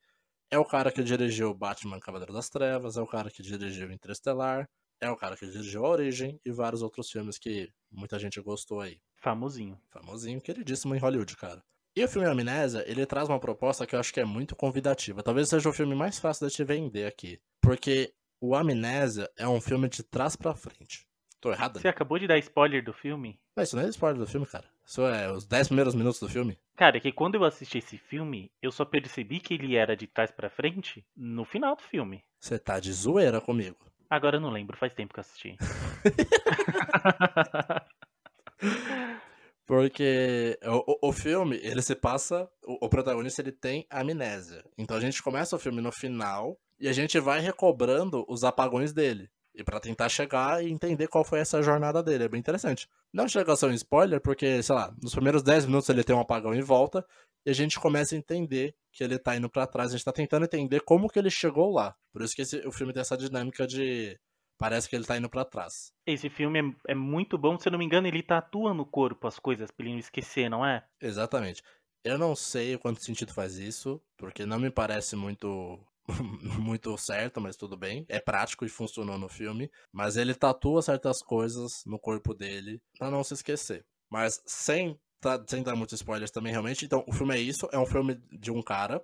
é 0.50 0.58
o 0.58 0.66
cara 0.66 0.92
que 0.92 1.04
dirigiu 1.04 1.54
Batman 1.54 2.00
Cavaleiro 2.00 2.34
das 2.34 2.50
Trevas, 2.50 2.98
é 2.98 3.01
o 3.01 3.08
cara 3.08 3.30
que 3.30 3.44
dirigiu 3.44 3.92
Interestelar, 3.92 4.68
é 5.01 5.10
o 5.10 5.15
cara 5.17 5.36
que 5.36 5.46
dirigiu 5.46 5.86
A 5.86 5.89
Origem 5.89 6.39
e 6.46 6.51
vários 6.51 6.81
outros 6.84 7.10
filmes 7.10 7.38
que 7.38 7.70
muita 7.91 8.19
gente 8.19 8.39
gostou 8.39 8.80
aí. 8.80 9.02
Famosinho. 9.17 9.78
Famosinho, 9.89 10.39
queridíssimo 10.39 10.95
em 10.95 10.99
Hollywood, 10.99 11.36
cara. 11.36 11.63
E 11.95 12.04
o 12.04 12.08
filme 12.08 12.28
Amnésia, 12.28 12.86
ele 12.88 13.06
traz 13.06 13.28
uma 13.28 13.39
proposta 13.39 13.86
que 13.86 13.95
eu 13.95 13.99
acho 13.99 14.13
que 14.13 14.21
é 14.21 14.26
muito 14.26 14.56
convidativa. 14.56 15.21
Talvez 15.21 15.49
seja 15.49 15.67
o 15.67 15.73
filme 15.73 15.93
mais 15.93 16.19
fácil 16.19 16.47
de 16.47 16.54
te 16.54 16.63
vender 16.63 17.06
aqui. 17.06 17.41
Porque 17.62 18.13
o 18.39 18.56
Amnésia 18.56 19.30
é 19.36 19.47
um 19.47 19.60
filme 19.60 19.89
de 19.89 20.02
trás 20.04 20.36
pra 20.36 20.56
frente. 20.56 21.06
Tô 21.41 21.52
errado? 21.52 21.80
Você 21.82 21.88
acabou 21.88 22.19
de 22.19 22.28
dar 22.28 22.38
spoiler 22.38 22.84
do 22.84 22.93
filme? 22.93 23.39
Mas 23.56 23.67
isso 23.67 23.76
não 23.76 23.84
é 23.84 23.89
spoiler 23.89 24.19
do 24.19 24.28
filme, 24.28 24.45
cara. 24.45 24.69
Isso 24.86 25.02
é 25.02 25.32
os 25.32 25.45
10 25.45 25.67
primeiros 25.67 25.95
minutos 25.95 26.19
do 26.19 26.30
filme. 26.30 26.58
Cara, 26.76 26.97
é 26.97 26.99
que 26.99 27.12
quando 27.12 27.36
eu 27.36 27.43
assisti 27.43 27.80
esse 27.80 27.97
filme, 27.97 28.52
eu 28.62 28.71
só 28.71 28.86
percebi 28.86 29.39
que 29.39 29.56
ele 29.56 29.76
era 29.76 29.97
de 29.97 30.06
trás 30.06 30.32
pra 30.32 30.49
frente 30.49 31.04
no 31.15 31.43
final 31.43 31.76
do 31.76 31.82
filme. 31.82 32.23
Você 32.39 32.60
tá 32.60 32.80
de 32.80 32.93
zoeira 32.93 33.41
comigo. 33.41 33.90
Agora 34.12 34.36
eu 34.36 34.41
não 34.41 34.50
lembro, 34.50 34.76
faz 34.76 34.93
tempo 34.93 35.13
que 35.13 35.19
eu 35.19 35.21
assisti. 35.21 35.58
Porque 39.65 40.60
o, 40.65 41.08
o 41.08 41.13
filme, 41.13 41.58
ele 41.63 41.82
se 41.82 41.95
passa. 41.95 42.52
O, 42.62 42.88
o, 42.88 42.89
protagonista 42.89 43.41
ele 43.41 43.54
tem 43.54 43.88
amnésia. 43.89 44.65
Então 44.78 44.97
a 44.97 45.00
gente 45.00 45.24
começa 45.24 45.56
o 45.56 45.60
filme 45.60 45.80
no 45.80 45.93
final 45.93 46.60
e 46.78 46.89
a 46.89 46.93
gente 46.93 47.17
vai 47.21 47.39
recobrando 47.39 48.26
os 48.28 48.43
apagões 48.43 48.91
dele. 48.91 49.30
E 49.54 49.64
para 49.64 49.80
tentar 49.80 50.08
chegar 50.10 50.64
e 50.64 50.72
entender 50.72 51.08
qual 51.08 51.26
foi 51.26 51.40
essa 51.40 51.62
jornada 51.62 52.02
dele. 52.02 52.24
É 52.24 52.30
bem 52.30 52.40
interessante. 52.40 52.88
Não 53.14 53.28
chega 53.28 53.52
a 53.52 53.56
ser 53.56 53.66
um 53.66 53.74
spoiler, 53.74 54.22
porque, 54.22 54.64
sei 54.64 54.76
lá, 54.76 54.94
nos 55.02 55.14
primeiros 55.14 55.44
10 55.44 55.66
minutos 55.66 55.90
ele 55.90 56.04
tem 56.04 56.16
um 56.16 56.22
apagão 56.22 56.54
em 56.54 56.62
volta. 56.62 57.06
E 57.46 57.50
a 57.50 57.54
gente 57.54 57.80
começa 57.80 58.16
a 58.16 58.18
entender 58.18 58.76
que 58.92 59.04
ele 59.04 59.20
tá 59.20 59.36
indo 59.36 59.50
para 59.50 59.68
trás. 59.68 59.90
A 59.90 59.98
gente 59.98 60.06
tá 60.06 60.12
tentando 60.14 60.46
entender 60.46 60.82
como 60.82 61.10
que 61.10 61.20
ele 61.20 61.30
chegou 61.30 61.74
lá. 61.74 61.96
Por 62.14 62.22
isso 62.22 62.36
que 62.36 62.44
esse, 62.44 62.66
o 62.66 62.72
filme 62.72 62.94
tem 62.94 63.02
essa 63.02 63.18
dinâmica 63.18 63.68
de 63.68 64.18
Parece 64.62 64.88
que 64.88 64.96
ele 64.96 65.06
tá 65.06 65.18
indo 65.18 65.28
para 65.28 65.44
trás. 65.44 65.92
Esse 66.06 66.30
filme 66.30 66.60
é, 66.60 66.92
é, 66.92 66.94
muito 66.94 67.36
bom, 67.36 67.58
se 67.58 67.68
eu 67.68 67.72
não 67.72 67.80
me 67.80 67.86
engano, 67.86 68.06
ele 68.06 68.22
tatua 68.22 68.76
no 68.76 68.86
corpo 68.86 69.28
as 69.28 69.40
coisas 69.40 69.72
pra 69.72 69.84
ele 69.84 69.94
não 69.94 70.00
esquecer, 70.00 70.52
não 70.52 70.64
é? 70.64 70.86
Exatamente. 71.02 71.64
Eu 72.04 72.16
não 72.20 72.36
sei 72.36 72.76
o 72.76 72.80
quanto 72.80 73.04
sentido 73.04 73.34
faz 73.34 73.58
isso, 73.58 74.00
porque 74.16 74.46
não 74.46 74.60
me 74.60 74.70
parece 74.70 75.16
muito 75.16 75.80
muito 76.60 76.98
certo, 76.98 77.40
mas 77.40 77.56
tudo 77.56 77.78
bem. 77.78 78.06
É 78.10 78.20
prático 78.20 78.66
e 78.66 78.70
funcionou 78.70 79.18
no 79.18 79.30
filme. 79.30 79.72
Mas 79.92 80.18
ele 80.18 80.34
tatua 80.34 80.82
certas 80.82 81.22
coisas 81.22 81.84
no 81.86 82.00
corpo 82.00 82.34
dele 82.34 82.82
pra 82.98 83.12
não 83.12 83.24
se 83.24 83.34
esquecer. 83.34 83.86
Mas 84.10 84.42
sem, 84.46 85.00
tá, 85.20 85.44
sem 85.48 85.64
dar 85.64 85.76
muitos 85.76 86.00
spoilers 86.00 86.32
também, 86.32 86.52
realmente. 86.52 86.86
Então, 86.86 87.04
o 87.08 87.14
filme 87.14 87.36
é 87.36 87.40
isso. 87.40 87.68
É 87.72 87.78
um 87.78 87.86
filme 87.86 88.16
de 88.32 88.52
um 88.52 88.62
cara 88.62 89.04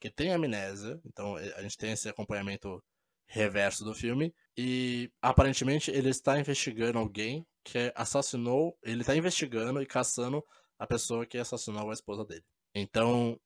que 0.00 0.10
tem 0.10 0.32
amnésia. 0.32 1.00
Então, 1.04 1.36
a 1.36 1.62
gente 1.62 1.78
tem 1.78 1.92
esse 1.92 2.08
acompanhamento 2.08 2.82
reverso 3.28 3.84
do 3.84 3.94
filme. 3.94 4.34
E 4.56 5.10
aparentemente 5.20 5.90
ele 5.90 6.10
está 6.10 6.38
investigando 6.38 6.98
alguém 6.98 7.44
que 7.64 7.92
assassinou. 7.94 8.78
Ele 8.82 9.00
está 9.00 9.16
investigando 9.16 9.82
e 9.82 9.86
caçando 9.86 10.44
a 10.78 10.86
pessoa 10.86 11.26
que 11.26 11.38
assassinou 11.38 11.90
a 11.90 11.94
esposa 11.94 12.24
dele. 12.24 12.44
Então, 12.74 13.40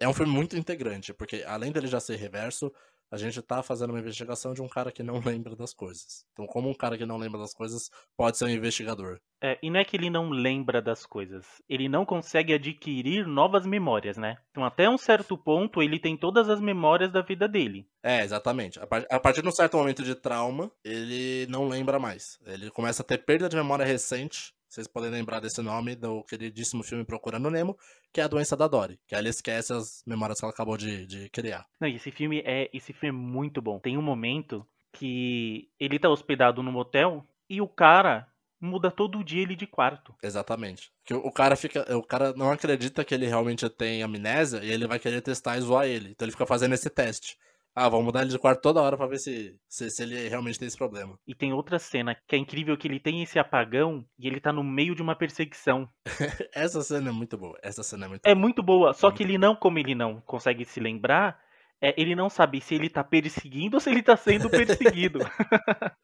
é 0.00 0.08
um 0.08 0.14
filme 0.14 0.32
muito 0.32 0.56
integrante, 0.56 1.12
porque 1.14 1.44
além 1.46 1.72
dele 1.72 1.86
já 1.86 2.00
ser 2.00 2.16
reverso, 2.16 2.72
a 3.10 3.16
gente 3.16 3.40
tá 3.40 3.62
fazendo 3.62 3.90
uma 3.90 4.00
investigação 4.00 4.52
de 4.52 4.60
um 4.60 4.68
cara 4.68 4.90
que 4.90 5.02
não 5.02 5.20
lembra 5.24 5.54
das 5.54 5.72
coisas. 5.72 6.26
Então, 6.32 6.46
como 6.46 6.68
um 6.68 6.74
cara 6.74 6.98
que 6.98 7.06
não 7.06 7.16
lembra 7.16 7.38
das 7.38 7.54
coisas 7.54 7.90
pode 8.16 8.36
ser 8.36 8.46
um 8.46 8.48
investigador? 8.48 9.20
É, 9.40 9.58
e 9.62 9.70
não 9.70 9.78
é 9.78 9.84
que 9.84 9.96
ele 9.96 10.10
não 10.10 10.30
lembra 10.30 10.80
das 10.80 11.06
coisas, 11.06 11.46
ele 11.68 11.88
não 11.88 12.04
consegue 12.04 12.54
adquirir 12.54 13.26
novas 13.26 13.66
memórias, 13.66 14.16
né? 14.16 14.36
Então, 14.50 14.64
até 14.64 14.88
um 14.88 14.98
certo 14.98 15.36
ponto, 15.36 15.82
ele 15.82 15.98
tem 15.98 16.16
todas 16.16 16.48
as 16.48 16.60
memórias 16.60 17.12
da 17.12 17.20
vida 17.20 17.46
dele. 17.46 17.86
É, 18.02 18.22
exatamente. 18.22 18.80
A 18.80 19.20
partir 19.20 19.42
de 19.42 19.48
um 19.48 19.52
certo 19.52 19.76
momento 19.76 20.02
de 20.02 20.14
trauma, 20.14 20.70
ele 20.82 21.46
não 21.48 21.68
lembra 21.68 21.98
mais. 21.98 22.38
Ele 22.46 22.70
começa 22.70 23.02
a 23.02 23.04
ter 23.04 23.18
perda 23.18 23.48
de 23.48 23.56
memória 23.56 23.84
recente 23.84 24.54
vocês 24.74 24.88
podem 24.88 25.08
lembrar 25.08 25.38
desse 25.38 25.62
nome 25.62 25.94
do 25.94 26.24
queridíssimo 26.24 26.82
filme 26.82 27.04
Procurando 27.04 27.48
Nemo, 27.48 27.78
que 28.12 28.20
é 28.20 28.24
a 28.24 28.28
doença 28.28 28.56
da 28.56 28.66
Dory, 28.66 28.98
que 29.06 29.14
ela 29.14 29.28
esquece 29.28 29.72
as 29.72 30.02
memórias 30.04 30.40
que 30.40 30.44
ela 30.44 30.52
acabou 30.52 30.76
de, 30.76 31.06
de 31.06 31.28
criar. 31.28 31.64
Não, 31.80 31.86
esse 31.86 32.10
filme 32.10 32.42
é 32.44 32.68
esse 32.72 32.92
filme 32.92 33.16
é 33.16 33.22
muito 33.22 33.62
bom. 33.62 33.78
Tem 33.78 33.96
um 33.96 34.02
momento 34.02 34.66
que 34.92 35.68
ele 35.78 35.98
tá 35.98 36.08
hospedado 36.08 36.60
no 36.60 36.72
motel 36.72 37.24
e 37.48 37.60
o 37.60 37.68
cara 37.68 38.26
muda 38.60 38.90
todo 38.90 39.22
dia 39.22 39.42
ele 39.42 39.54
de 39.54 39.66
quarto. 39.66 40.12
Exatamente. 40.20 40.90
Que 41.04 41.14
o 41.14 41.30
cara 41.30 41.54
fica, 41.54 41.96
o 41.96 42.02
cara 42.02 42.32
não 42.32 42.50
acredita 42.50 43.04
que 43.04 43.14
ele 43.14 43.26
realmente 43.26 43.68
tem 43.68 44.02
amnésia 44.02 44.58
e 44.64 44.72
ele 44.72 44.88
vai 44.88 44.98
querer 44.98 45.20
testar 45.20 45.56
e 45.56 45.60
zoar 45.60 45.86
ele. 45.86 46.10
Então 46.10 46.26
ele 46.26 46.32
fica 46.32 46.46
fazendo 46.46 46.74
esse 46.74 46.90
teste. 46.90 47.36
Ah, 47.76 47.88
vamos 47.88 48.04
mudar 48.04 48.22
ele 48.22 48.30
de 48.30 48.38
quarto 48.38 48.62
toda 48.62 48.80
hora 48.80 48.96
pra 48.96 49.08
ver 49.08 49.18
se, 49.18 49.58
se, 49.68 49.90
se, 49.90 50.02
ele 50.04 50.28
realmente 50.28 50.58
tem 50.58 50.68
esse 50.68 50.76
problema. 50.76 51.18
E 51.26 51.34
tem 51.34 51.52
outra 51.52 51.78
cena 51.78 52.16
que 52.26 52.36
é 52.36 52.38
incrível 52.38 52.76
que 52.76 52.86
ele 52.86 53.00
tem 53.00 53.20
esse 53.20 53.36
apagão 53.36 54.06
e 54.16 54.28
ele 54.28 54.40
tá 54.40 54.52
no 54.52 54.62
meio 54.62 54.94
de 54.94 55.02
uma 55.02 55.16
perseguição. 55.16 55.88
Essa 56.54 56.82
cena 56.82 57.08
é 57.08 57.12
muito 57.12 57.36
boa. 57.36 57.58
Essa 57.62 57.82
cena 57.82 58.04
é 58.04 58.08
muito 58.08 58.24
É 58.24 58.32
boa. 58.32 58.40
muito 58.40 58.62
boa, 58.62 58.92
só 58.92 59.08
é 59.08 59.12
que 59.12 59.24
ele 59.24 59.36
não, 59.36 59.56
como 59.56 59.78
ele 59.78 59.94
não 59.94 60.20
consegue 60.20 60.64
se 60.64 60.78
lembrar, 60.78 61.36
é, 61.80 62.00
ele 62.00 62.14
não 62.14 62.30
sabe 62.30 62.60
se 62.60 62.76
ele 62.76 62.88
tá 62.88 63.02
perseguindo 63.02 63.76
ou 63.76 63.80
se 63.80 63.90
ele 63.90 64.04
tá 64.04 64.16
sendo 64.16 64.48
perseguido. 64.48 65.18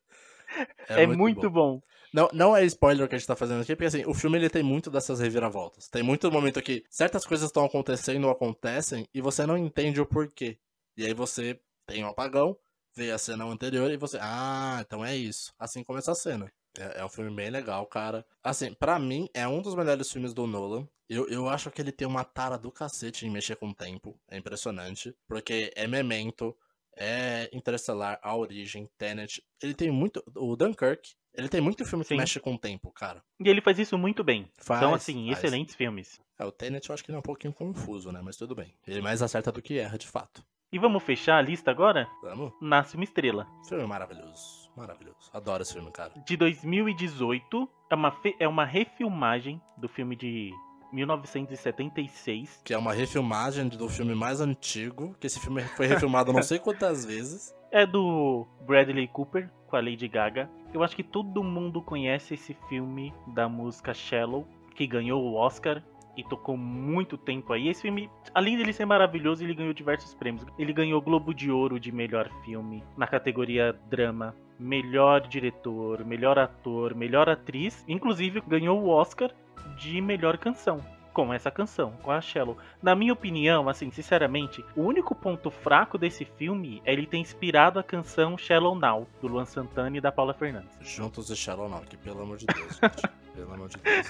é, 0.89 1.07
muito, 1.07 1.19
muito 1.21 1.51
bom. 1.51 1.77
bom. 1.77 1.83
Não, 2.13 2.29
não 2.33 2.57
é 2.57 2.65
spoiler 2.65 3.09
que 3.09 3.15
a 3.15 3.19
gente 3.19 3.29
tá 3.29 3.37
fazendo 3.37 3.63
aqui, 3.63 3.77
porque 3.77 3.87
assim, 3.87 4.05
o 4.05 4.13
filme 4.13 4.37
ele 4.37 4.51
tem 4.51 4.65
muito 4.65 4.91
dessas 4.91 5.21
reviravoltas. 5.21 5.89
Tem 5.89 6.03
muito 6.03 6.31
momento 6.33 6.61
que 6.61 6.83
certas 6.91 7.25
coisas 7.25 7.47
estão 7.47 7.65
acontecendo 7.65 8.25
ou 8.25 8.33
acontecem 8.33 9.07
e 9.15 9.21
você 9.21 9.47
não 9.47 9.57
entende 9.57 10.01
o 10.01 10.07
porquê. 10.07 10.59
E 11.01 11.07
aí 11.07 11.15
você 11.15 11.59
tem 11.87 12.05
um 12.05 12.09
apagão, 12.09 12.55
vê 12.95 13.11
a 13.11 13.17
cena 13.17 13.47
anterior 13.47 13.91
e 13.91 13.97
você. 13.97 14.19
Ah, 14.21 14.83
então 14.87 15.03
é 15.03 15.17
isso. 15.17 15.51
Assim 15.59 15.83
começa 15.83 16.13
a 16.13 16.15
cena. 16.15 16.53
É, 16.79 17.01
é 17.01 17.05
um 17.05 17.09
filme 17.09 17.35
bem 17.35 17.49
legal, 17.49 17.87
cara. 17.87 18.23
Assim, 18.45 18.75
para 18.75 18.99
mim, 18.99 19.27
é 19.33 19.49
um 19.49 19.63
dos 19.63 19.75
melhores 19.75 20.13
filmes 20.13 20.35
do 20.35 20.47
Nolan. 20.47 20.87
Eu, 21.09 21.27
eu 21.31 21.49
acho 21.49 21.71
que 21.71 21.81
ele 21.81 21.91
tem 21.91 22.07
uma 22.07 22.23
tara 22.23 22.59
do 22.59 22.71
cacete 22.71 23.27
em 23.27 23.31
mexer 23.31 23.57
com 23.57 23.71
o 23.71 23.75
tempo. 23.75 24.21
É 24.29 24.37
impressionante. 24.37 25.17
Porque 25.27 25.73
é 25.75 25.87
Memento, 25.87 26.55
é 26.95 27.49
Interestelar, 27.51 28.21
A 28.23 28.37
Origem, 28.37 28.87
Tenet. 28.99 29.43
Ele 29.63 29.73
tem 29.73 29.91
muito. 29.91 30.23
O 30.37 30.55
Dunkirk. 30.55 31.15
Ele 31.33 31.49
tem 31.49 31.63
muito 31.63 31.83
filme 31.87 32.05
que 32.05 32.09
Sim. 32.09 32.17
mexe 32.17 32.39
com 32.39 32.55
o 32.55 32.59
tempo, 32.59 32.93
cara. 32.93 33.25
E 33.43 33.49
ele 33.49 33.63
faz 33.63 33.79
isso 33.79 33.97
muito 33.97 34.23
bem. 34.23 34.51
Faz, 34.59 34.83
então, 34.83 34.93
assim, 34.93 35.29
faz. 35.29 35.39
excelentes 35.39 35.75
filmes. 35.75 36.21
É, 36.39 36.45
o 36.45 36.53
Tenet 36.53 36.89
eu 36.89 36.93
acho 36.93 37.05
que 37.05 37.11
ele 37.11 37.17
é 37.17 37.21
um 37.21 37.23
pouquinho 37.23 37.55
confuso, 37.55 38.11
né? 38.13 38.21
Mas 38.23 38.37
tudo 38.37 38.55
bem. 38.55 38.75
Ele 38.87 39.01
mais 39.01 39.23
acerta 39.23 39.51
do 39.51 39.63
que 39.63 39.79
erra, 39.79 39.97
de 39.97 40.09
fato. 40.09 40.45
E 40.73 40.79
vamos 40.79 41.03
fechar 41.03 41.37
a 41.37 41.43
lista 41.43 41.69
agora? 41.69 42.09
Vamos. 42.23 42.53
Nasce 42.61 42.95
uma 42.95 43.03
Estrela. 43.03 43.45
Filme 43.69 43.85
maravilhoso. 43.87 44.71
Maravilhoso. 44.77 45.29
Adoro 45.33 45.63
esse 45.63 45.75
filme, 45.75 45.91
cara. 45.91 46.13
De 46.25 46.37
2018. 46.37 47.69
É 47.91 47.95
uma, 47.97 48.17
é 48.39 48.47
uma 48.47 48.65
refilmagem 48.65 49.61
do 49.77 49.89
filme 49.89 50.15
de 50.15 50.53
1976. 50.93 52.63
Que 52.65 52.73
é 52.73 52.79
uma 52.79 52.93
refilmagem 52.93 53.69
do 53.69 53.89
filme 53.89 54.15
mais 54.15 54.41
antigo, 54.41 55.13
que 55.19 55.27
esse 55.27 55.41
filme 55.41 55.61
foi 55.63 55.89
refilmado 55.89 56.33
não 56.33 56.43
sei 56.43 56.61
quantas 56.61 57.05
vezes. 57.05 57.53
É 57.73 57.85
do 57.85 58.47
Bradley 58.65 59.09
Cooper 59.09 59.51
com 59.67 59.75
a 59.75 59.81
Lady 59.81 60.07
Gaga. 60.07 60.49
Eu 60.73 60.85
acho 60.85 60.95
que 60.95 61.03
todo 61.03 61.43
mundo 61.43 61.83
conhece 61.83 62.35
esse 62.35 62.55
filme 62.69 63.13
da 63.35 63.49
música 63.49 63.93
Shallow, 63.93 64.47
que 64.77 64.87
ganhou 64.87 65.21
o 65.21 65.35
Oscar 65.35 65.83
tocou 66.25 66.57
muito 66.57 67.17
tempo 67.17 67.53
aí. 67.53 67.69
Esse 67.69 67.83
filme, 67.83 68.11
além 68.35 68.57
dele 68.57 68.73
ser 68.73 68.85
maravilhoso, 68.85 69.45
ele 69.45 69.55
ganhou 69.55 69.73
diversos 69.73 70.15
prêmios. 70.15 70.47
Ele 70.59 70.73
ganhou 70.73 71.01
Globo 71.01 71.35
de 71.35 71.51
Ouro 71.51 71.79
de 71.79 71.93
melhor 71.93 72.29
filme 72.45 72.83
na 72.97 73.07
categoria 73.07 73.73
drama, 73.89 74.35
melhor 74.59 75.27
diretor, 75.27 76.05
melhor 76.05 76.39
ator, 76.39 76.95
melhor 76.95 77.29
atriz, 77.29 77.85
inclusive 77.89 78.43
ganhou 78.47 78.81
o 78.81 78.89
Oscar 78.89 79.31
de 79.77 80.01
melhor 80.01 80.37
canção 80.39 80.81
com 81.13 81.33
essa 81.35 81.51
canção, 81.51 81.93
com 82.03 82.11
a 82.11 82.21
Shallow. 82.21 82.57
Na 82.83 82.95
minha 82.95 83.13
opinião, 83.13 83.69
assim, 83.69 83.91
sinceramente, 83.91 84.65
o 84.77 84.83
único 84.83 85.15
ponto 85.15 85.51
fraco 85.51 85.99
desse 85.99 86.25
filme 86.25 86.81
é 86.85 86.93
ele 86.93 87.07
ter 87.07 87.19
inspirado 87.19 87.79
a 87.79 87.83
canção 87.83 88.39
Shallow 88.39 88.75
Now, 88.75 89.07
do 89.21 89.29
Luan 89.29 89.45
Santana 89.45 89.97
e 89.97 90.01
da 90.01 90.13
Paula 90.13 90.33
Fernandes. 90.33 90.77
Juntos 90.81 91.31
e 91.31 91.37
Shallow 91.37 91.69
Now, 91.69 91.83
que 91.83 91.97
pelo 91.97 92.23
amor 92.23 92.37
de 92.37 92.47
Deus, 92.47 92.79
gente. 92.79 93.03
pelo 93.35 93.53
amor 93.53 93.69
de 93.69 93.77
Deus. 93.79 94.07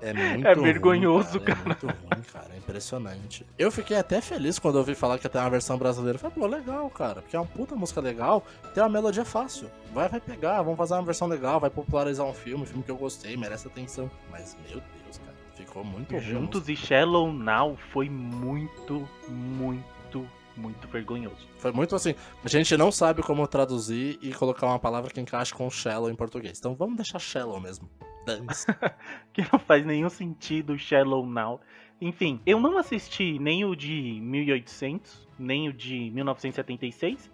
É 0.00 0.12
muito 0.12 0.46
É 0.46 0.54
vergonhoso, 0.54 1.38
ruim, 1.38 1.44
cara. 1.44 1.56
cara. 1.56 1.60
É 1.60 1.66
muito 1.66 1.86
ruim, 1.86 2.22
cara. 2.32 2.50
É 2.54 2.58
impressionante. 2.58 3.46
Eu 3.58 3.70
fiquei 3.72 3.96
até 3.96 4.20
feliz 4.20 4.58
quando 4.58 4.74
eu 4.74 4.80
ouvi 4.80 4.94
falar 4.94 5.18
que 5.18 5.26
ia 5.26 5.30
ter 5.30 5.38
uma 5.38 5.50
versão 5.50 5.78
brasileira. 5.78 6.16
Eu 6.16 6.20
falei, 6.20 6.36
pô, 6.36 6.46
legal, 6.46 6.88
cara. 6.90 7.22
Porque 7.22 7.36
é 7.36 7.40
uma 7.40 7.46
puta 7.46 7.74
música 7.74 8.00
legal. 8.00 8.44
Tem 8.74 8.82
uma 8.82 8.88
melodia 8.88 9.24
fácil. 9.24 9.70
Vai, 9.92 10.08
vai 10.08 10.20
pegar, 10.20 10.60
vamos 10.62 10.76
fazer 10.76 10.94
uma 10.94 11.02
versão 11.02 11.26
legal, 11.26 11.58
vai 11.58 11.70
popularizar 11.70 12.26
um 12.26 12.34
filme, 12.34 12.64
um 12.64 12.66
filme 12.66 12.82
que 12.82 12.90
eu 12.90 12.96
gostei, 12.96 13.36
merece 13.36 13.66
atenção. 13.66 14.10
Mas, 14.30 14.56
meu 14.68 14.80
Deus, 15.04 15.18
cara. 15.18 15.34
Ficou 15.54 15.82
muito 15.82 16.12
ruim. 16.12 16.20
Juntos 16.22 16.68
e 16.68 16.76
Shallow 16.76 17.32
Now 17.32 17.76
foi 17.92 18.10
muito, 18.10 19.08
muito 19.28 20.28
muito 20.56 20.88
vergonhoso. 20.88 21.46
Foi 21.58 21.70
muito 21.70 21.94
assim. 21.94 22.14
A 22.42 22.48
gente 22.48 22.74
não 22.76 22.90
sabe 22.90 23.22
como 23.22 23.46
traduzir 23.46 24.18
e 24.22 24.32
colocar 24.32 24.66
uma 24.66 24.78
palavra 24.78 25.10
que 25.10 25.20
encaixe 25.20 25.52
com 25.52 25.68
shallow 25.70 26.10
em 26.10 26.14
português. 26.14 26.58
Então 26.58 26.74
vamos 26.74 26.96
deixar 26.96 27.18
shallow 27.18 27.60
mesmo. 27.60 27.88
que 29.32 29.42
não 29.52 29.58
faz 29.58 29.84
nenhum 29.84 30.08
sentido 30.08 30.78
Shallow 30.78 31.26
Now. 31.26 31.60
Enfim, 32.00 32.40
eu 32.44 32.60
não 32.60 32.76
assisti 32.76 33.38
nem 33.38 33.64
o 33.64 33.74
de 33.74 34.20
1800, 34.20 35.28
nem 35.38 35.68
o 35.68 35.72
de 35.72 36.10
1976. 36.10 37.30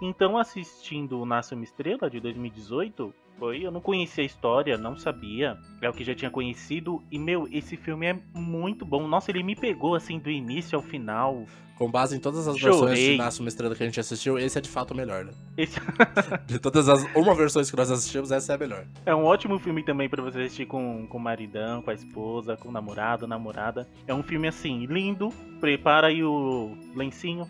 Então, 0.00 0.36
assistindo 0.36 1.20
o 1.20 1.26
Nasce 1.26 1.54
uma 1.54 1.64
Estrela 1.64 2.10
de 2.10 2.20
2018, 2.20 3.14
foi, 3.38 3.64
eu 3.64 3.70
não 3.70 3.80
conhecia 3.80 4.22
a 4.22 4.26
história, 4.26 4.76
não 4.76 4.96
sabia. 4.96 5.58
É 5.80 5.88
o 5.88 5.92
que 5.92 6.04
já 6.04 6.14
tinha 6.14 6.30
conhecido. 6.30 7.02
E, 7.10 7.18
meu, 7.18 7.48
esse 7.50 7.76
filme 7.76 8.06
é 8.06 8.18
muito 8.34 8.84
bom. 8.84 9.06
Nossa, 9.06 9.30
ele 9.30 9.42
me 9.42 9.54
pegou, 9.54 9.94
assim, 9.94 10.18
do 10.18 10.30
início 10.30 10.76
ao 10.76 10.82
final. 10.82 11.44
Com 11.76 11.90
base 11.90 12.16
em 12.16 12.18
todas 12.18 12.48
as 12.48 12.56
Chorei. 12.56 12.78
versões 12.78 12.98
de 12.98 13.16
Nasce 13.18 13.40
uma 13.40 13.48
Estrela 13.48 13.74
que 13.74 13.82
a 13.82 13.86
gente 13.86 14.00
assistiu, 14.00 14.38
esse 14.38 14.56
é 14.56 14.62
de 14.62 14.68
fato 14.68 14.92
o 14.92 14.96
melhor, 14.96 15.26
né? 15.26 15.32
Esse... 15.58 15.78
de 16.46 16.58
todas 16.58 16.88
as 16.88 17.04
uma 17.14 17.34
versões 17.34 17.70
que 17.70 17.76
nós 17.76 17.90
assistimos, 17.90 18.32
essa 18.32 18.52
é 18.52 18.56
a 18.56 18.58
melhor. 18.58 18.86
É 19.04 19.14
um 19.14 19.24
ótimo 19.24 19.58
filme 19.58 19.82
também 19.82 20.08
para 20.08 20.22
você 20.22 20.40
assistir 20.40 20.64
com, 20.64 21.06
com 21.06 21.18
o 21.18 21.20
maridão, 21.20 21.82
com 21.82 21.90
a 21.90 21.94
esposa, 21.94 22.56
com 22.56 22.70
o 22.70 22.72
namorado, 22.72 23.26
namorada. 23.26 23.86
É 24.06 24.14
um 24.14 24.22
filme, 24.22 24.48
assim, 24.48 24.86
lindo. 24.86 25.28
Prepara 25.60 26.06
aí 26.06 26.24
o 26.24 26.74
lencinho, 26.94 27.46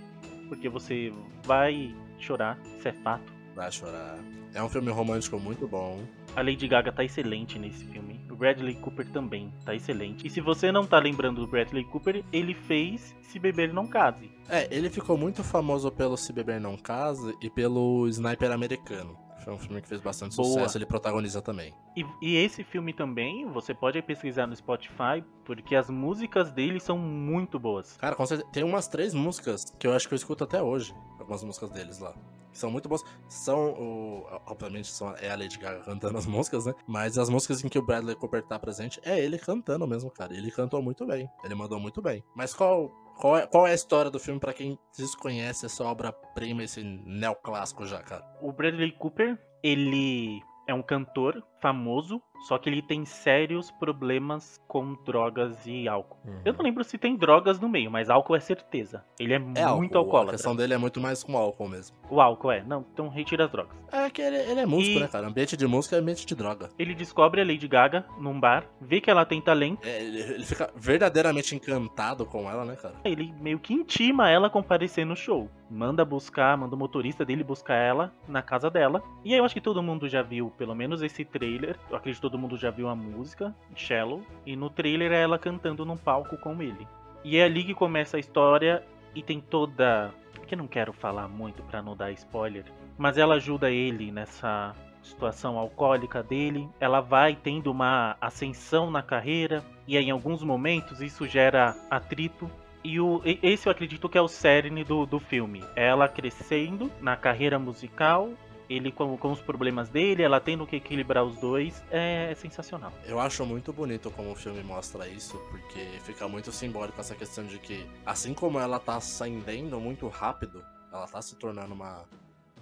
porque 0.48 0.68
você 0.68 1.12
vai 1.44 1.94
chorar, 2.18 2.58
isso 2.78 2.88
é 2.88 2.92
fato. 2.92 3.35
Vai 3.56 3.72
chorar. 3.72 4.18
É 4.54 4.62
um 4.62 4.68
filme 4.68 4.90
romântico 4.90 5.40
muito 5.40 5.66
bom. 5.66 6.04
A 6.36 6.42
Lady 6.42 6.68
Gaga 6.68 6.92
tá 6.92 7.02
excelente 7.02 7.58
nesse 7.58 7.86
filme. 7.86 8.20
O 8.30 8.36
Bradley 8.36 8.74
Cooper 8.74 9.10
também 9.10 9.50
tá 9.64 9.74
excelente. 9.74 10.26
E 10.26 10.30
se 10.30 10.42
você 10.42 10.70
não 10.70 10.86
tá 10.86 10.98
lembrando 10.98 11.40
do 11.40 11.46
Bradley 11.46 11.84
Cooper, 11.84 12.22
ele 12.30 12.52
fez 12.52 13.16
Se 13.22 13.38
Beber 13.38 13.72
Não 13.72 13.86
Case. 13.86 14.30
É, 14.46 14.68
ele 14.70 14.90
ficou 14.90 15.16
muito 15.16 15.42
famoso 15.42 15.90
pelo 15.90 16.18
Se 16.18 16.34
Beber 16.34 16.60
Não 16.60 16.76
Case 16.76 17.34
e 17.40 17.48
pelo 17.48 18.06
Sniper 18.08 18.52
Americano. 18.52 19.16
Foi 19.42 19.54
um 19.54 19.58
filme 19.58 19.80
que 19.80 19.88
fez 19.88 20.02
bastante 20.02 20.36
Boa. 20.36 20.48
sucesso, 20.48 20.76
ele 20.76 20.84
protagoniza 20.84 21.40
também. 21.40 21.72
E, 21.96 22.04
e, 22.20 22.36
esse 22.36 22.62
filme 22.62 22.92
também, 22.92 23.46
você 23.46 23.72
pode 23.72 24.02
pesquisar 24.02 24.46
no 24.46 24.54
Spotify, 24.54 25.24
porque 25.46 25.74
as 25.74 25.88
músicas 25.88 26.52
dele 26.52 26.78
são 26.78 26.98
muito 26.98 27.58
boas. 27.58 27.96
Cara, 27.96 28.16
tem 28.52 28.64
umas 28.64 28.86
três 28.86 29.14
músicas 29.14 29.64
que 29.78 29.86
eu 29.86 29.94
acho 29.94 30.08
que 30.08 30.12
eu 30.12 30.16
escuto 30.16 30.44
até 30.44 30.60
hoje. 30.60 30.94
Algumas 31.18 31.42
músicas 31.42 31.70
deles 31.70 32.00
lá 32.00 32.14
são 32.56 32.70
muito 32.70 32.88
boas. 32.88 33.02
São, 33.28 33.70
o, 33.72 34.26
obviamente, 34.46 34.88
são, 34.88 35.14
é 35.16 35.30
a 35.30 35.36
Lady 35.36 35.58
Gaga 35.58 35.80
cantando 35.80 36.18
as 36.18 36.26
músicas, 36.26 36.66
né? 36.66 36.74
Mas 36.86 37.18
as 37.18 37.28
músicas 37.28 37.64
em 37.64 37.68
que 37.68 37.78
o 37.78 37.82
Bradley 37.82 38.16
Cooper 38.16 38.42
tá 38.42 38.58
presente, 38.58 39.00
é 39.04 39.18
ele 39.18 39.38
cantando 39.38 39.86
mesmo, 39.86 40.10
cara. 40.10 40.34
Ele 40.34 40.50
cantou 40.50 40.82
muito 40.82 41.06
bem. 41.06 41.28
Ele 41.44 41.54
mandou 41.54 41.78
muito 41.78 42.02
bem. 42.02 42.22
Mas 42.34 42.54
qual, 42.54 42.90
qual 43.18 43.36
é, 43.36 43.46
qual 43.46 43.66
é 43.66 43.72
a 43.72 43.74
história 43.74 44.10
do 44.10 44.18
filme 44.18 44.40
para 44.40 44.52
quem 44.52 44.78
desconhece 44.96 45.66
essa 45.66 45.84
obra-prima, 45.84 46.62
esse 46.62 46.82
neoclássico 46.82 47.86
já, 47.86 48.02
cara? 48.02 48.24
O 48.40 48.52
Bradley 48.52 48.92
Cooper, 48.92 49.38
ele 49.62 50.40
é 50.66 50.74
um 50.74 50.82
cantor 50.82 51.42
famoso, 51.60 52.20
só 52.46 52.58
que 52.58 52.68
ele 52.68 52.82
tem 52.82 53.04
sérios 53.04 53.70
problemas 53.70 54.60
com 54.68 54.94
drogas 55.04 55.66
e 55.66 55.88
álcool. 55.88 56.18
Uhum. 56.24 56.40
Eu 56.44 56.52
não 56.52 56.62
lembro 56.62 56.84
se 56.84 56.98
tem 56.98 57.16
drogas 57.16 57.58
no 57.58 57.68
meio, 57.68 57.90
mas 57.90 58.10
álcool 58.10 58.36
é 58.36 58.40
certeza. 58.40 59.04
Ele 59.18 59.32
é, 59.32 59.36
é 59.36 59.38
muito 59.38 59.64
álcool. 59.64 59.96
alcoólatra. 59.96 60.34
A 60.34 60.36
questão 60.36 60.54
dele 60.54 60.74
é 60.74 60.78
muito 60.78 61.00
mais 61.00 61.22
com 61.22 61.36
álcool 61.36 61.68
mesmo. 61.68 61.96
O 62.10 62.20
álcool 62.20 62.52
é. 62.52 62.62
Não, 62.62 62.84
então 62.92 63.08
retira 63.08 63.46
as 63.46 63.50
drogas. 63.50 63.76
É 63.90 64.10
que 64.10 64.22
ele, 64.22 64.36
ele 64.36 64.60
é 64.60 64.66
músico, 64.66 64.98
e... 64.98 65.00
né, 65.00 65.08
cara? 65.08 65.26
Ambiente 65.26 65.56
de 65.56 65.66
música 65.66 65.96
é 65.96 65.98
ambiente 65.98 66.26
de 66.26 66.34
droga. 66.34 66.70
Ele 66.78 66.94
descobre 66.94 67.40
a 67.40 67.44
Lady 67.44 67.66
Gaga 67.66 68.04
num 68.18 68.38
bar, 68.38 68.64
vê 68.80 69.00
que 69.00 69.10
ela 69.10 69.24
tem 69.24 69.40
talento. 69.40 69.86
É, 69.86 70.02
ele, 70.02 70.20
ele 70.20 70.44
fica 70.44 70.70
verdadeiramente 70.76 71.54
encantado 71.54 72.26
com 72.26 72.50
ela, 72.50 72.64
né, 72.64 72.76
cara? 72.76 72.94
Ele 73.04 73.32
meio 73.40 73.58
que 73.58 73.74
intima 73.74 74.30
ela 74.30 74.48
a 74.48 74.50
comparecer 74.50 75.04
no 75.04 75.16
show. 75.16 75.50
Manda 75.68 76.04
buscar, 76.04 76.56
manda 76.56 76.76
o 76.76 76.78
motorista 76.78 77.24
dele 77.24 77.42
buscar 77.42 77.74
ela 77.74 78.12
na 78.28 78.42
casa 78.42 78.70
dela. 78.70 79.02
E 79.24 79.32
aí 79.32 79.38
eu 79.38 79.44
acho 79.44 79.54
que 79.54 79.60
todo 79.60 79.82
mundo 79.82 80.08
já 80.08 80.22
viu, 80.22 80.50
pelo 80.56 80.74
menos 80.74 81.02
esse 81.02 81.24
trailer. 81.46 81.76
Eu 81.88 81.96
acredito 81.96 82.20
que 82.20 82.28
todo 82.28 82.38
mundo 82.38 82.56
já 82.56 82.70
viu 82.70 82.88
a 82.88 82.94
música, 82.96 83.54
Shallow. 83.74 84.22
E 84.44 84.56
no 84.56 84.68
trailer 84.68 85.12
é 85.12 85.22
ela 85.22 85.38
cantando 85.38 85.84
num 85.84 85.96
palco 85.96 86.36
com 86.36 86.60
ele. 86.60 86.86
E 87.24 87.36
é 87.36 87.44
ali 87.44 87.64
que 87.64 87.74
começa 87.74 88.16
a 88.16 88.20
história 88.20 88.82
e 89.14 89.22
tem 89.22 89.40
toda. 89.40 90.12
Que 90.46 90.54
eu 90.54 90.58
não 90.58 90.68
quero 90.68 90.92
falar 90.92 91.28
muito 91.28 91.62
para 91.64 91.82
não 91.82 91.96
dar 91.96 92.12
spoiler. 92.12 92.64
Mas 92.98 93.18
ela 93.18 93.34
ajuda 93.34 93.70
ele 93.70 94.12
nessa 94.12 94.74
situação 95.02 95.58
alcoólica 95.58 96.22
dele. 96.22 96.68
Ela 96.80 97.00
vai 97.00 97.34
tendo 97.34 97.70
uma 97.70 98.16
ascensão 98.20 98.90
na 98.90 99.02
carreira. 99.02 99.64
E 99.86 99.96
aí, 99.96 100.04
em 100.04 100.10
alguns 100.10 100.42
momentos 100.42 101.00
isso 101.00 101.26
gera 101.26 101.76
atrito 101.90 102.50
e 102.84 103.00
o, 103.00 103.20
esse 103.24 103.66
eu 103.66 103.72
acredito 103.72 104.08
que 104.08 104.16
é 104.16 104.20
o 104.20 104.28
cerne 104.28 104.84
do, 104.84 105.04
do 105.04 105.18
filme. 105.18 105.64
Ela 105.74 106.06
crescendo 106.06 106.88
na 107.00 107.16
carreira 107.16 107.58
musical, 107.58 108.30
ele 108.68 108.90
com, 108.90 109.16
com 109.16 109.32
os 109.32 109.40
problemas 109.40 109.88
dele, 109.88 110.22
ela 110.22 110.40
tendo 110.40 110.66
que 110.66 110.76
equilibrar 110.76 111.24
os 111.24 111.36
dois, 111.38 111.82
é, 111.90 112.30
é, 112.30 112.34
sensacional. 112.34 112.92
Eu 113.04 113.18
acho 113.20 113.44
muito 113.44 113.72
bonito 113.72 114.10
como 114.10 114.32
o 114.32 114.34
filme 114.34 114.62
mostra 114.62 115.08
isso, 115.08 115.38
porque 115.50 115.80
fica 116.04 116.26
muito 116.28 116.52
simbólico 116.52 117.00
essa 117.00 117.14
questão 117.14 117.44
de 117.44 117.58
que, 117.58 117.86
assim 118.04 118.34
como 118.34 118.58
ela 118.58 118.78
tá 118.78 118.96
ascendendo 118.96 119.80
muito 119.80 120.08
rápido, 120.08 120.64
ela 120.92 121.06
tá 121.06 121.20
se 121.22 121.36
tornando 121.36 121.74
uma, 121.74 122.04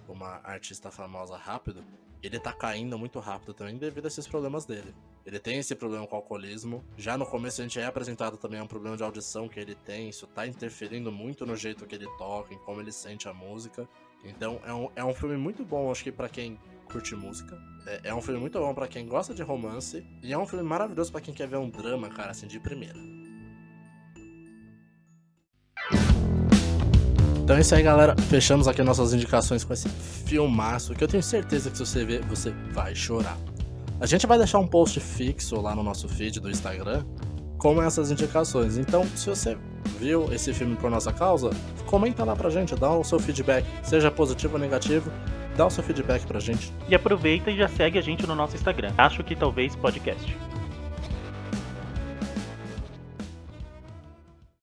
uma 0.07 0.41
artista 0.43 0.91
famosa 0.91 1.37
rápido, 1.37 1.83
ele 2.21 2.39
tá 2.39 2.51
caindo 2.51 2.97
muito 2.97 3.19
rápido 3.19 3.53
também 3.53 3.77
devido 3.77 4.05
a 4.05 4.07
esses 4.07 4.27
problemas 4.27 4.65
dele. 4.65 4.95
Ele 5.25 5.39
tem 5.39 5.57
esse 5.57 5.75
problema 5.75 6.05
com 6.05 6.15
o 6.15 6.17
alcoolismo. 6.17 6.83
Já 6.95 7.17
no 7.17 7.25
começo 7.25 7.59
a 7.61 7.63
gente 7.63 7.79
é 7.79 7.85
apresentado 7.85 8.37
também 8.37 8.61
um 8.61 8.67
problema 8.67 8.95
de 8.95 9.03
audição 9.03 9.49
que 9.49 9.59
ele 9.59 9.73
tem. 9.73 10.09
Isso 10.09 10.27
tá 10.27 10.45
interferindo 10.45 11.11
muito 11.11 11.45
no 11.45 11.55
jeito 11.55 11.85
que 11.85 11.95
ele 11.95 12.07
toca, 12.17 12.53
em 12.53 12.59
como 12.59 12.79
ele 12.79 12.91
sente 12.91 13.27
a 13.27 13.33
música. 13.33 13.87
Então 14.25 14.59
é 14.65 14.73
um, 14.73 14.89
é 14.95 15.03
um 15.03 15.13
filme 15.13 15.37
muito 15.37 15.63
bom, 15.63 15.91
acho 15.91 16.03
que 16.03 16.11
para 16.11 16.29
quem 16.29 16.59
curte 16.91 17.15
música. 17.15 17.57
É, 17.85 18.01
é, 18.05 18.15
um 18.15 18.21
filme 18.21 18.39
muito 18.39 18.59
bom 18.59 18.73
para 18.73 18.87
quem 18.87 19.07
gosta 19.07 19.33
de 19.33 19.43
romance. 19.43 20.05
E 20.23 20.33
é 20.33 20.37
um 20.37 20.45
filme 20.45 20.63
maravilhoso 20.63 21.11
para 21.11 21.21
quem 21.21 21.33
quer 21.33 21.47
ver 21.47 21.57
um 21.57 21.69
drama, 21.69 22.09
cara, 22.09 22.31
assim, 22.31 22.47
de 22.47 22.59
primeira. 22.59 22.97
Então 27.43 27.55
é 27.55 27.61
isso 27.61 27.75
aí, 27.75 27.83
galera. 27.83 28.15
Fechamos 28.29 28.67
aqui 28.67 28.81
nossas 28.81 29.13
indicações 29.13 29.63
com 29.63 29.71
esse 29.71 29.87
filmaço 29.89 30.95
que 30.95 31.03
eu 31.03 31.07
tenho 31.07 31.21
certeza 31.21 31.69
que 31.69 31.77
se 31.77 31.85
você 31.85 32.03
ver, 32.03 32.23
você 32.25 32.51
vai 32.71 32.95
chorar. 32.95 33.37
A 33.99 34.05
gente 34.05 34.25
vai 34.25 34.37
deixar 34.37 34.59
um 34.59 34.67
post 34.67 34.99
fixo 34.99 35.61
lá 35.61 35.75
no 35.75 35.83
nosso 35.83 36.09
feed 36.09 36.39
do 36.39 36.49
Instagram 36.49 37.05
com 37.57 37.81
essas 37.81 38.09
indicações. 38.09 38.77
Então, 38.77 39.05
se 39.15 39.29
você 39.29 39.57
viu 39.99 40.31
esse 40.33 40.53
filme 40.53 40.75
por 40.75 40.89
nossa 40.89 41.11
causa, 41.11 41.49
comenta 41.85 42.23
lá 42.23 42.35
pra 42.35 42.49
gente, 42.49 42.75
dá 42.75 42.91
o 42.91 43.03
seu 43.03 43.19
feedback, 43.19 43.65
seja 43.83 44.11
positivo 44.11 44.53
ou 44.55 44.59
negativo, 44.59 45.11
dá 45.55 45.65
o 45.65 45.69
seu 45.69 45.83
feedback 45.83 46.25
pra 46.25 46.39
gente. 46.39 46.73
E 46.87 46.95
aproveita 46.95 47.51
e 47.51 47.57
já 47.57 47.67
segue 47.67 47.97
a 47.97 48.01
gente 48.01 48.27
no 48.27 48.35
nosso 48.35 48.55
Instagram. 48.55 48.91
Acho 48.97 49.23
que 49.23 49.35
talvez 49.35 49.75
podcast. 49.75 50.35